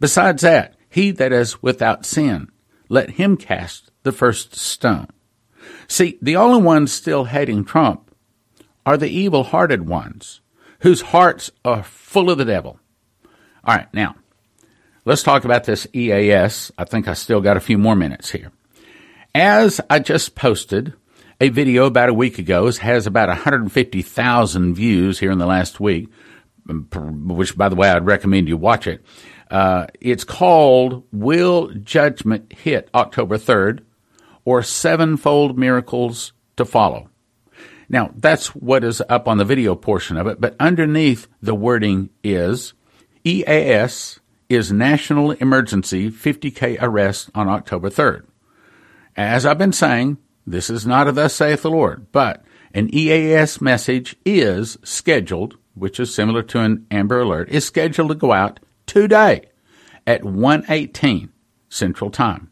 Besides 0.00 0.42
that, 0.42 0.76
he 0.88 1.10
that 1.12 1.32
is 1.32 1.62
without 1.62 2.04
sin, 2.04 2.50
let 2.88 3.10
him 3.10 3.36
cast 3.36 3.90
the 4.02 4.12
first 4.12 4.56
stone. 4.56 5.08
See, 5.88 6.18
the 6.22 6.36
only 6.36 6.62
ones 6.62 6.92
still 6.92 7.24
hating 7.24 7.64
Trump 7.64 8.10
are 8.84 8.96
the 8.96 9.10
evil 9.10 9.44
hearted 9.44 9.86
ones 9.86 10.40
whose 10.80 11.00
hearts 11.02 11.50
are 11.64 11.82
full 11.82 12.30
of 12.30 12.38
the 12.38 12.44
devil. 12.44 12.78
All 13.64 13.74
right, 13.74 13.92
now, 13.92 14.16
let's 15.06 15.22
talk 15.22 15.44
about 15.46 15.64
this 15.64 15.86
EAS. 15.94 16.70
I 16.76 16.84
think 16.84 17.08
I 17.08 17.14
still 17.14 17.40
got 17.40 17.56
a 17.56 17.60
few 17.60 17.78
more 17.78 17.96
minutes 17.96 18.30
here. 18.30 18.52
As 19.34 19.80
I 19.88 20.00
just 20.00 20.34
posted 20.34 20.92
a 21.40 21.48
video 21.48 21.86
about 21.86 22.08
a 22.08 22.14
week 22.14 22.38
ago 22.38 22.70
has 22.70 23.06
about 23.06 23.28
150,000 23.28 24.74
views 24.74 25.18
here 25.18 25.30
in 25.30 25.38
the 25.38 25.46
last 25.46 25.80
week, 25.80 26.08
which, 26.66 27.56
by 27.56 27.68
the 27.68 27.76
way, 27.76 27.88
I'd 27.88 28.04
recommend 28.04 28.48
you 28.48 28.56
watch 28.56 28.86
it. 28.86 29.04
Uh, 29.50 29.86
it's 30.00 30.24
called 30.24 31.04
Will 31.12 31.68
Judgment 31.68 32.52
Hit 32.52 32.90
October 32.94 33.38
3rd 33.38 33.84
or 34.44 34.62
Sevenfold 34.62 35.56
Miracles 35.56 36.32
to 36.56 36.64
Follow. 36.64 37.10
Now, 37.88 38.10
that's 38.16 38.48
what 38.48 38.82
is 38.82 39.00
up 39.08 39.28
on 39.28 39.38
the 39.38 39.44
video 39.44 39.76
portion 39.76 40.16
of 40.16 40.26
it, 40.26 40.40
but 40.40 40.56
underneath 40.58 41.28
the 41.40 41.54
wording 41.54 42.10
is 42.24 42.72
EAS 43.22 44.18
is 44.48 44.70
National 44.72 45.32
Emergency 45.32 46.10
50K 46.10 46.78
arrest 46.80 47.30
on 47.34 47.48
October 47.48 47.90
3rd. 47.90 48.26
As 49.16 49.44
I've 49.44 49.58
been 49.58 49.72
saying, 49.72 50.18
this 50.46 50.70
is 50.70 50.86
not 50.86 51.08
a 51.08 51.12
thus 51.12 51.34
saith 51.34 51.62
the 51.62 51.70
Lord, 51.70 52.06
but 52.12 52.44
an 52.72 52.88
EAS 52.94 53.60
message 53.60 54.16
is 54.24 54.78
scheduled, 54.84 55.56
which 55.74 55.98
is 55.98 56.14
similar 56.14 56.42
to 56.44 56.60
an 56.60 56.86
Amber 56.90 57.20
Alert, 57.20 57.48
is 57.48 57.64
scheduled 57.64 58.10
to 58.10 58.14
go 58.14 58.32
out 58.32 58.60
today 58.86 59.50
at 60.06 60.24
118 60.24 61.32
Central 61.68 62.10
Time. 62.10 62.50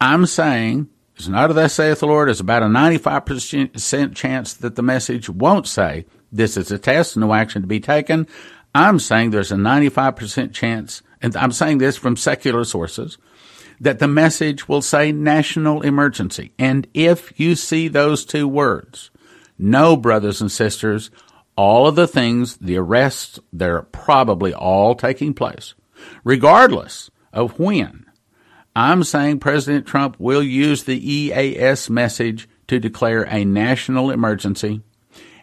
I'm 0.00 0.26
saying 0.26 0.88
it's 1.16 1.28
not 1.28 1.50
a 1.50 1.52
thus 1.52 1.74
saith 1.74 2.00
the 2.00 2.06
Lord. 2.06 2.30
It's 2.30 2.40
about 2.40 2.62
a 2.62 2.66
95% 2.66 4.14
chance 4.14 4.54
that 4.54 4.76
the 4.76 4.82
message 4.82 5.28
won't 5.28 5.66
say 5.66 6.06
this 6.32 6.56
is 6.56 6.70
a 6.70 6.78
test, 6.78 7.16
no 7.16 7.34
action 7.34 7.62
to 7.62 7.68
be 7.68 7.80
taken. 7.80 8.26
I'm 8.74 8.98
saying 8.98 9.30
there's 9.30 9.52
a 9.52 9.56
95% 9.56 10.52
chance, 10.52 11.02
and 11.20 11.36
I'm 11.36 11.52
saying 11.52 11.78
this 11.78 11.96
from 11.96 12.16
secular 12.16 12.64
sources, 12.64 13.18
that 13.80 13.98
the 13.98 14.08
message 14.08 14.68
will 14.68 14.82
say 14.82 15.12
national 15.12 15.82
emergency. 15.82 16.52
And 16.58 16.86
if 16.94 17.38
you 17.38 17.54
see 17.56 17.88
those 17.88 18.24
two 18.24 18.48
words, 18.48 19.10
know, 19.58 19.96
brothers 19.96 20.40
and 20.40 20.50
sisters, 20.50 21.10
all 21.56 21.86
of 21.86 21.96
the 21.96 22.06
things, 22.08 22.56
the 22.56 22.76
arrests, 22.76 23.38
they're 23.52 23.82
probably 23.82 24.54
all 24.54 24.94
taking 24.94 25.34
place, 25.34 25.74
regardless 26.24 27.10
of 27.32 27.58
when. 27.58 28.06
I'm 28.74 29.04
saying 29.04 29.40
President 29.40 29.86
Trump 29.86 30.16
will 30.18 30.42
use 30.42 30.84
the 30.84 31.12
EAS 31.12 31.90
message 31.90 32.48
to 32.68 32.78
declare 32.78 33.24
a 33.24 33.44
national 33.44 34.10
emergency 34.10 34.80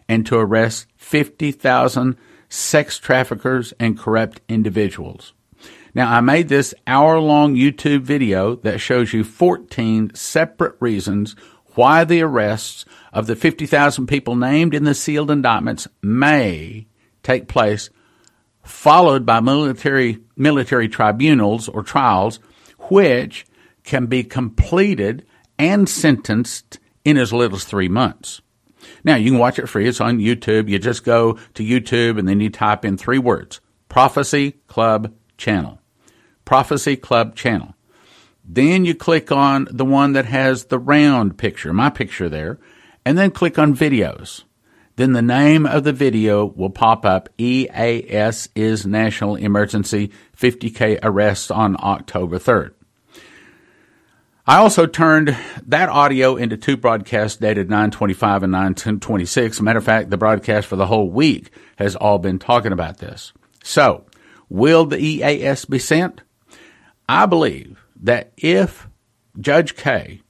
and 0.08 0.26
to 0.26 0.36
arrest 0.36 0.86
50,000 0.96 2.16
sex 2.50 2.98
traffickers 2.98 3.72
and 3.80 3.98
corrupt 3.98 4.42
individuals. 4.48 5.32
Now, 5.94 6.12
I 6.12 6.20
made 6.20 6.48
this 6.48 6.74
hour 6.86 7.18
long 7.18 7.54
YouTube 7.54 8.02
video 8.02 8.56
that 8.56 8.80
shows 8.80 9.12
you 9.12 9.24
14 9.24 10.14
separate 10.14 10.76
reasons 10.80 11.34
why 11.74 12.04
the 12.04 12.22
arrests 12.22 12.84
of 13.12 13.26
the 13.26 13.36
50,000 13.36 14.06
people 14.06 14.36
named 14.36 14.74
in 14.74 14.84
the 14.84 14.94
sealed 14.94 15.30
indictments 15.30 15.88
may 16.02 16.86
take 17.22 17.48
place, 17.48 17.90
followed 18.62 19.24
by 19.24 19.40
military, 19.40 20.18
military 20.36 20.88
tribunals 20.88 21.68
or 21.68 21.82
trials, 21.82 22.38
which 22.88 23.46
can 23.84 24.06
be 24.06 24.22
completed 24.22 25.24
and 25.58 25.88
sentenced 25.88 26.78
in 27.04 27.16
as 27.16 27.32
little 27.32 27.56
as 27.56 27.64
three 27.64 27.88
months. 27.88 28.40
Now, 29.04 29.16
you 29.16 29.30
can 29.30 29.38
watch 29.38 29.58
it 29.58 29.68
free. 29.68 29.88
It's 29.88 30.00
on 30.00 30.18
YouTube. 30.18 30.68
You 30.68 30.78
just 30.78 31.04
go 31.04 31.38
to 31.54 31.64
YouTube 31.64 32.18
and 32.18 32.28
then 32.28 32.40
you 32.40 32.50
type 32.50 32.84
in 32.84 32.96
three 32.96 33.18
words 33.18 33.60
Prophecy 33.88 34.52
Club 34.66 35.14
Channel. 35.36 35.80
Prophecy 36.44 36.96
Club 36.96 37.34
Channel. 37.34 37.74
Then 38.44 38.84
you 38.84 38.94
click 38.94 39.30
on 39.30 39.68
the 39.70 39.84
one 39.84 40.12
that 40.14 40.24
has 40.24 40.64
the 40.64 40.78
round 40.78 41.38
picture, 41.38 41.72
my 41.72 41.90
picture 41.90 42.28
there, 42.28 42.58
and 43.04 43.16
then 43.16 43.30
click 43.30 43.58
on 43.58 43.76
videos. 43.76 44.42
Then 44.96 45.12
the 45.12 45.22
name 45.22 45.66
of 45.66 45.84
the 45.84 45.92
video 45.92 46.44
will 46.44 46.70
pop 46.70 47.06
up 47.06 47.28
EAS 47.38 48.48
is 48.54 48.84
National 48.84 49.36
Emergency 49.36 50.10
50K 50.36 50.98
arrests 51.02 51.50
on 51.50 51.76
October 51.78 52.38
3rd. 52.38 52.72
I 54.50 54.56
also 54.56 54.84
turned 54.84 55.36
that 55.68 55.90
audio 55.90 56.34
into 56.34 56.56
two 56.56 56.76
broadcasts 56.76 57.38
dated 57.38 57.70
925 57.70 58.42
and 58.42 58.50
926. 58.50 59.60
matter 59.60 59.78
of 59.78 59.84
fact, 59.84 60.10
the 60.10 60.16
broadcast 60.16 60.66
for 60.66 60.74
the 60.74 60.86
whole 60.86 61.08
week 61.08 61.52
has 61.76 61.94
all 61.94 62.18
been 62.18 62.40
talking 62.40 62.72
about 62.72 62.98
this. 62.98 63.32
So, 63.62 64.06
will 64.48 64.86
the 64.86 64.98
EAS 64.98 65.66
be 65.66 65.78
sent? 65.78 66.22
I 67.08 67.26
believe 67.26 67.80
that 68.02 68.32
if 68.36 68.88
Judge 69.38 69.76
K 69.76 70.20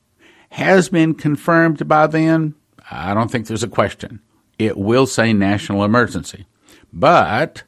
has 0.50 0.90
been 0.90 1.14
confirmed 1.14 1.88
by 1.88 2.06
then, 2.06 2.56
I 2.90 3.14
don't 3.14 3.30
think 3.30 3.46
there's 3.46 3.62
a 3.62 3.68
question. 3.68 4.20
It 4.58 4.76
will 4.76 5.06
say 5.06 5.32
national 5.32 5.82
emergency. 5.82 6.44
But 6.92 7.62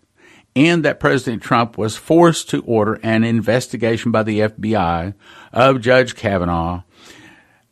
and 0.55 0.85
that 0.85 1.01
President 1.01 1.43
Trump 1.43 1.79
was 1.79 1.97
forced 1.97 2.51
to 2.51 2.63
order 2.65 3.01
an 3.03 3.25
investigation 3.25 4.11
by 4.11 4.23
the 4.23 4.41
FBI 4.41 5.15
of 5.53 5.81
Judge 5.81 6.15
Kavanaugh. 6.15 6.83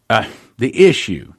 Uh, 0.09 0.29
the 0.59 0.87
issue 0.87 1.35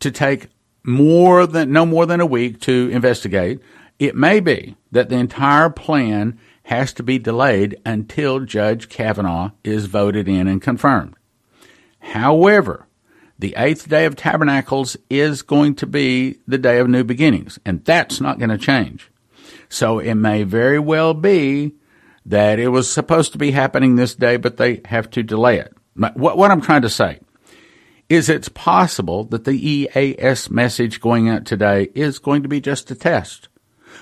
to 0.00 0.10
take 0.10 0.48
more 0.86 1.46
than 1.46 1.72
no 1.72 1.84
more 1.84 2.06
than 2.06 2.20
a 2.20 2.26
week 2.26 2.60
to 2.60 2.88
investigate. 2.92 3.60
It 3.98 4.14
may 4.14 4.40
be 4.40 4.76
that 4.92 5.08
the 5.08 5.16
entire 5.16 5.68
plan 5.68 6.38
has 6.64 6.92
to 6.94 7.02
be 7.02 7.18
delayed 7.18 7.76
until 7.84 8.40
Judge 8.40 8.88
Kavanaugh 8.88 9.50
is 9.64 9.86
voted 9.86 10.28
in 10.28 10.46
and 10.46 10.62
confirmed. 10.62 11.14
However, 12.00 12.86
the 13.38 13.54
eighth 13.56 13.88
day 13.88 14.04
of 14.04 14.16
Tabernacles 14.16 14.96
is 15.10 15.42
going 15.42 15.74
to 15.76 15.86
be 15.86 16.38
the 16.46 16.58
day 16.58 16.78
of 16.78 16.88
new 16.88 17.04
beginnings, 17.04 17.58
and 17.64 17.84
that's 17.84 18.20
not 18.20 18.38
going 18.38 18.50
to 18.50 18.58
change. 18.58 19.10
So 19.68 19.98
it 19.98 20.14
may 20.14 20.42
very 20.42 20.78
well 20.78 21.14
be 21.14 21.74
that 22.24 22.58
it 22.58 22.68
was 22.68 22.90
supposed 22.90 23.32
to 23.32 23.38
be 23.38 23.52
happening 23.52 23.96
this 23.96 24.14
day, 24.14 24.36
but 24.36 24.56
they 24.56 24.80
have 24.86 25.10
to 25.10 25.22
delay 25.22 25.58
it. 25.58 25.72
What, 25.94 26.36
what 26.36 26.50
I'm 26.50 26.60
trying 26.60 26.82
to 26.82 26.90
say 26.90 27.20
is 28.08 28.28
it's 28.28 28.48
possible 28.48 29.24
that 29.24 29.44
the 29.44 29.68
EAS 29.68 30.50
message 30.50 31.00
going 31.00 31.28
out 31.28 31.44
today 31.44 31.88
is 31.94 32.18
going 32.18 32.42
to 32.42 32.48
be 32.48 32.60
just 32.60 32.90
a 32.90 32.94
test. 32.94 33.48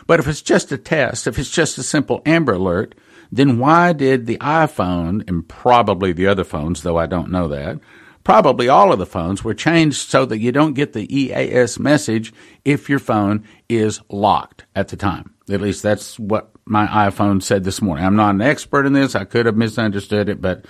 But 0.07 0.20
if 0.20 0.27
it's 0.27 0.42
just 0.42 0.72
a 0.72 0.79
test, 0.79 1.27
if 1.27 1.38
it's 1.38 1.50
just 1.50 1.79
a 1.79 1.83
simple 1.83 2.20
Amber 2.27 2.55
Alert, 2.55 2.94
then 3.33 3.59
why 3.59 3.92
did 3.92 4.27
the 4.27 4.38
iPhone 4.38 5.27
and 5.29 5.48
probably 5.48 6.12
the 6.12 6.27
other 6.27 6.44
phones, 6.44 6.83
though 6.83 6.98
I 6.98 7.07
don't 7.07 7.31
know 7.31 7.48
that, 7.48 7.81
probably 8.24 8.68
all 8.68 8.92
of 8.92 8.98
the 8.98 9.06
phones 9.06 9.44
were 9.44 9.54
changed 9.54 10.08
so 10.08 10.24
that 10.24 10.40
you 10.40 10.50
don't 10.50 10.74
get 10.74 10.94
the 10.94 11.14
EAS 11.14 11.78
message 11.78 12.32
if 12.64 12.88
your 12.88 12.98
phone 12.98 13.44
is 13.68 14.00
locked 14.08 14.64
at 14.74 14.88
the 14.88 14.96
time. 14.96 15.34
At 15.48 15.60
least 15.60 15.82
that's 15.82 16.18
what 16.18 16.50
my 16.64 16.87
iPhone 16.87 17.42
said 17.42 17.64
this 17.64 17.82
morning. 17.82 18.04
I'm 18.04 18.16
not 18.16 18.34
an 18.34 18.40
expert 18.40 18.87
in 18.87 18.94
this. 18.94 19.14
I 19.14 19.24
could 19.24 19.46
have 19.46 19.56
misunderstood 19.56 20.30
it, 20.30 20.40
but 20.40 20.64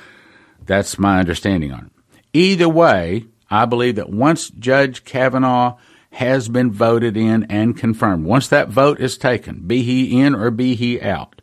that's 0.67 0.99
my 0.99 1.21
understanding 1.21 1.73
on 1.73 1.87
it. 1.87 2.21
Either 2.33 2.69
way, 2.69 3.27
I 3.49 3.65
believe 3.65 3.97
that 3.97 4.11
once 4.11 4.51
Judge 4.51 5.05
Kavanaugh 5.05 5.77
has 6.11 6.49
been 6.49 6.73
voted 6.73 7.17
in 7.17 7.45
and 7.45 7.77
confirmed, 7.77 8.25
once 8.25 8.49
that 8.49 8.69
vote 8.69 9.01
is 9.01 9.17
taken, 9.17 9.67
be 9.67 9.83
he 9.83 10.21
in 10.21 10.35
or 10.35 10.51
be 10.51 10.75
he 10.75 11.01
out, 11.01 11.41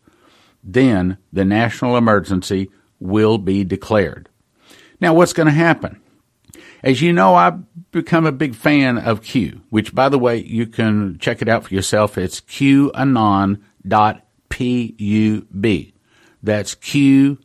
then 0.62 1.17
the 1.32 1.45
national 1.45 1.95
emergency 1.95 2.69
will 3.00 3.38
be 3.38 3.63
declared. 3.63 4.28
Now, 5.02 5.14
what's 5.14 5.34
going 5.34 5.48
to 5.48 5.52
happen? 5.52 6.00
As 6.84 7.02
you 7.02 7.12
know, 7.12 7.36
I've 7.36 7.92
become 7.92 8.26
a 8.26 8.32
big 8.32 8.56
fan 8.56 8.98
of 8.98 9.22
Q, 9.22 9.62
which, 9.70 9.94
by 9.94 10.08
the 10.10 10.20
way, 10.20 10.38
you 10.38 10.66
can 10.66 11.18
check 11.20 11.42
it 11.42 11.50
out 11.50 11.66
for 11.66 11.74
yourself. 11.74 12.18
It's 12.18 12.40
qanon.pub. 12.42 13.58
That's 16.44 16.76
Q 16.76 17.38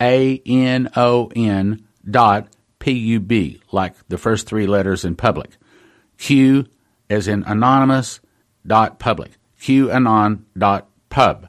A 0.00 0.42
N 0.46 0.90
O 0.96 1.30
N 1.36 1.86
dot 2.10 2.48
P 2.78 2.92
U 2.92 3.20
B, 3.20 3.60
like 3.70 3.94
the 4.08 4.18
first 4.18 4.46
three 4.46 4.66
letters 4.66 5.04
in 5.04 5.16
public. 5.16 5.56
Q 6.18 6.66
as 7.10 7.28
in 7.28 7.44
anonymous 7.44 8.20
dot 8.66 8.98
public. 8.98 9.32
QAnon 9.60 10.42
dot 10.58 10.88
pub. 11.10 11.48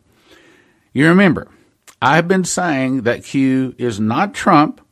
You 0.93 1.07
remember, 1.07 1.47
I've 2.01 2.27
been 2.27 2.43
saying 2.43 3.03
that 3.03 3.23
Q 3.23 3.73
is 3.77 3.99
not 3.99 4.33
Trump, 4.33 4.82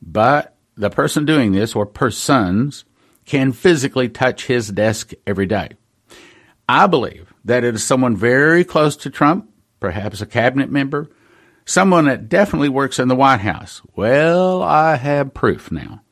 but 0.00 0.56
the 0.76 0.90
person 0.90 1.24
doing 1.24 1.52
this, 1.52 1.74
or 1.74 1.86
persons, 1.86 2.84
can 3.24 3.52
physically 3.52 4.08
touch 4.08 4.46
his 4.46 4.68
desk 4.68 5.12
every 5.26 5.46
day. 5.46 5.70
I 6.68 6.86
believe 6.86 7.32
that 7.44 7.64
it 7.64 7.74
is 7.74 7.84
someone 7.84 8.16
very 8.16 8.64
close 8.64 8.96
to 8.96 9.10
Trump, 9.10 9.50
perhaps 9.80 10.20
a 10.20 10.26
cabinet 10.26 10.70
member, 10.70 11.08
someone 11.64 12.06
that 12.06 12.28
definitely 12.28 12.68
works 12.68 12.98
in 12.98 13.08
the 13.08 13.16
White 13.16 13.40
House. 13.40 13.82
Well, 13.96 14.62
I 14.62 14.96
have 14.96 15.34
proof 15.34 15.70
now. 15.70 16.02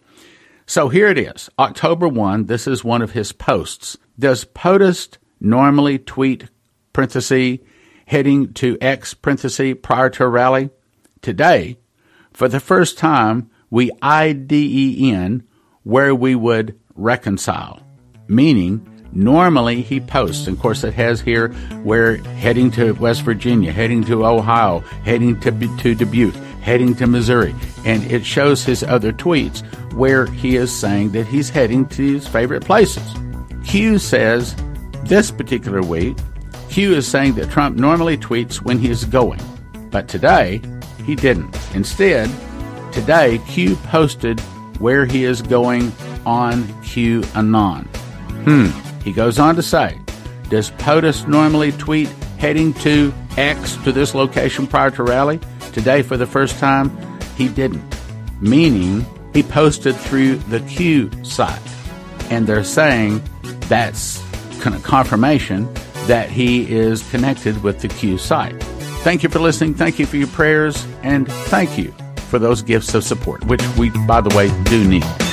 So 0.66 0.88
here 0.88 1.08
it 1.08 1.18
is, 1.18 1.48
October 1.58 2.08
1. 2.08 2.46
This 2.46 2.66
is 2.66 2.82
one 2.82 3.00
of 3.00 3.12
his 3.12 3.32
posts. 3.32 3.96
Does 4.18 4.44
POTUS 4.44 5.18
normally 5.40 5.98
tweet, 5.98 6.48
parenthesis, 6.92 7.58
heading 8.06 8.52
to 8.54 8.76
X, 8.80 9.14
parenthesis, 9.14 9.76
prior 9.82 10.10
to 10.10 10.24
a 10.24 10.28
rally? 10.28 10.70
Today, 11.22 11.78
for 12.32 12.48
the 12.48 12.60
first 12.60 12.98
time, 12.98 13.50
we 13.70 13.90
IDEN 14.02 15.46
where 15.82 16.14
we 16.14 16.34
would 16.34 16.78
reconcile, 16.94 17.80
meaning 18.28 18.86
normally 19.12 19.82
he 19.82 20.00
posts. 20.00 20.46
And 20.46 20.56
of 20.56 20.62
course, 20.62 20.84
it 20.84 20.94
has 20.94 21.20
here 21.20 21.48
where 21.84 22.16
heading 22.16 22.70
to 22.72 22.92
West 22.92 23.22
Virginia, 23.22 23.72
heading 23.72 24.04
to 24.04 24.26
Ohio, 24.26 24.80
heading 25.04 25.38
to, 25.40 25.50
to 25.50 25.94
Dubuque, 25.94 26.34
heading 26.60 26.94
to 26.96 27.06
Missouri. 27.06 27.54
And 27.84 28.04
it 28.10 28.24
shows 28.24 28.64
his 28.64 28.82
other 28.82 29.12
tweets 29.12 29.62
where 29.92 30.26
he 30.26 30.56
is 30.56 30.76
saying 30.76 31.12
that 31.12 31.26
he's 31.26 31.48
heading 31.48 31.86
to 31.86 32.14
his 32.14 32.26
favorite 32.26 32.64
places. 32.64 33.14
Q 33.64 33.98
says 33.98 34.54
this 35.04 35.30
particular 35.30 35.82
week, 35.82 36.16
Q 36.68 36.94
is 36.94 37.06
saying 37.06 37.34
that 37.34 37.50
Trump 37.50 37.76
normally 37.76 38.18
tweets 38.18 38.56
when 38.56 38.78
he 38.78 38.90
is 38.90 39.04
going, 39.04 39.40
but 39.90 40.08
today 40.08 40.60
he 41.04 41.14
didn't. 41.14 41.56
Instead, 41.74 42.28
Today, 42.96 43.38
Q 43.46 43.76
posted 43.76 44.40
where 44.80 45.04
he 45.04 45.24
is 45.24 45.42
going 45.42 45.92
on 46.24 46.62
QAnon. 46.82 47.86
Hmm. 48.44 49.00
He 49.02 49.12
goes 49.12 49.38
on 49.38 49.54
to 49.56 49.62
say, 49.62 50.00
Does 50.48 50.70
POTUS 50.70 51.28
normally 51.28 51.72
tweet 51.72 52.08
heading 52.38 52.72
to 52.72 53.12
X 53.36 53.76
to 53.84 53.92
this 53.92 54.14
location 54.14 54.66
prior 54.66 54.90
to 54.92 55.02
rally? 55.02 55.40
Today, 55.74 56.00
for 56.00 56.16
the 56.16 56.26
first 56.26 56.58
time, 56.58 56.90
he 57.36 57.48
didn't. 57.48 57.84
Meaning, 58.40 59.04
he 59.34 59.42
posted 59.42 59.94
through 59.94 60.36
the 60.36 60.60
Q 60.60 61.10
site. 61.22 61.60
And 62.30 62.46
they're 62.46 62.64
saying 62.64 63.22
that's 63.68 64.24
kind 64.60 64.74
of 64.74 64.82
confirmation 64.82 65.68
that 66.06 66.30
he 66.30 66.72
is 66.72 67.08
connected 67.10 67.62
with 67.62 67.82
the 67.82 67.88
Q 67.88 68.16
site. 68.16 68.58
Thank 69.04 69.22
you 69.22 69.28
for 69.28 69.38
listening. 69.38 69.74
Thank 69.74 69.98
you 69.98 70.06
for 70.06 70.16
your 70.16 70.28
prayers. 70.28 70.82
And 71.02 71.30
thank 71.30 71.76
you 71.76 71.94
for 72.26 72.38
those 72.38 72.62
gifts 72.62 72.94
of 72.94 73.04
support, 73.04 73.44
which 73.44 73.62
we, 73.76 73.90
by 74.06 74.20
the 74.20 74.34
way, 74.36 74.50
do 74.64 74.86
need. 74.86 75.25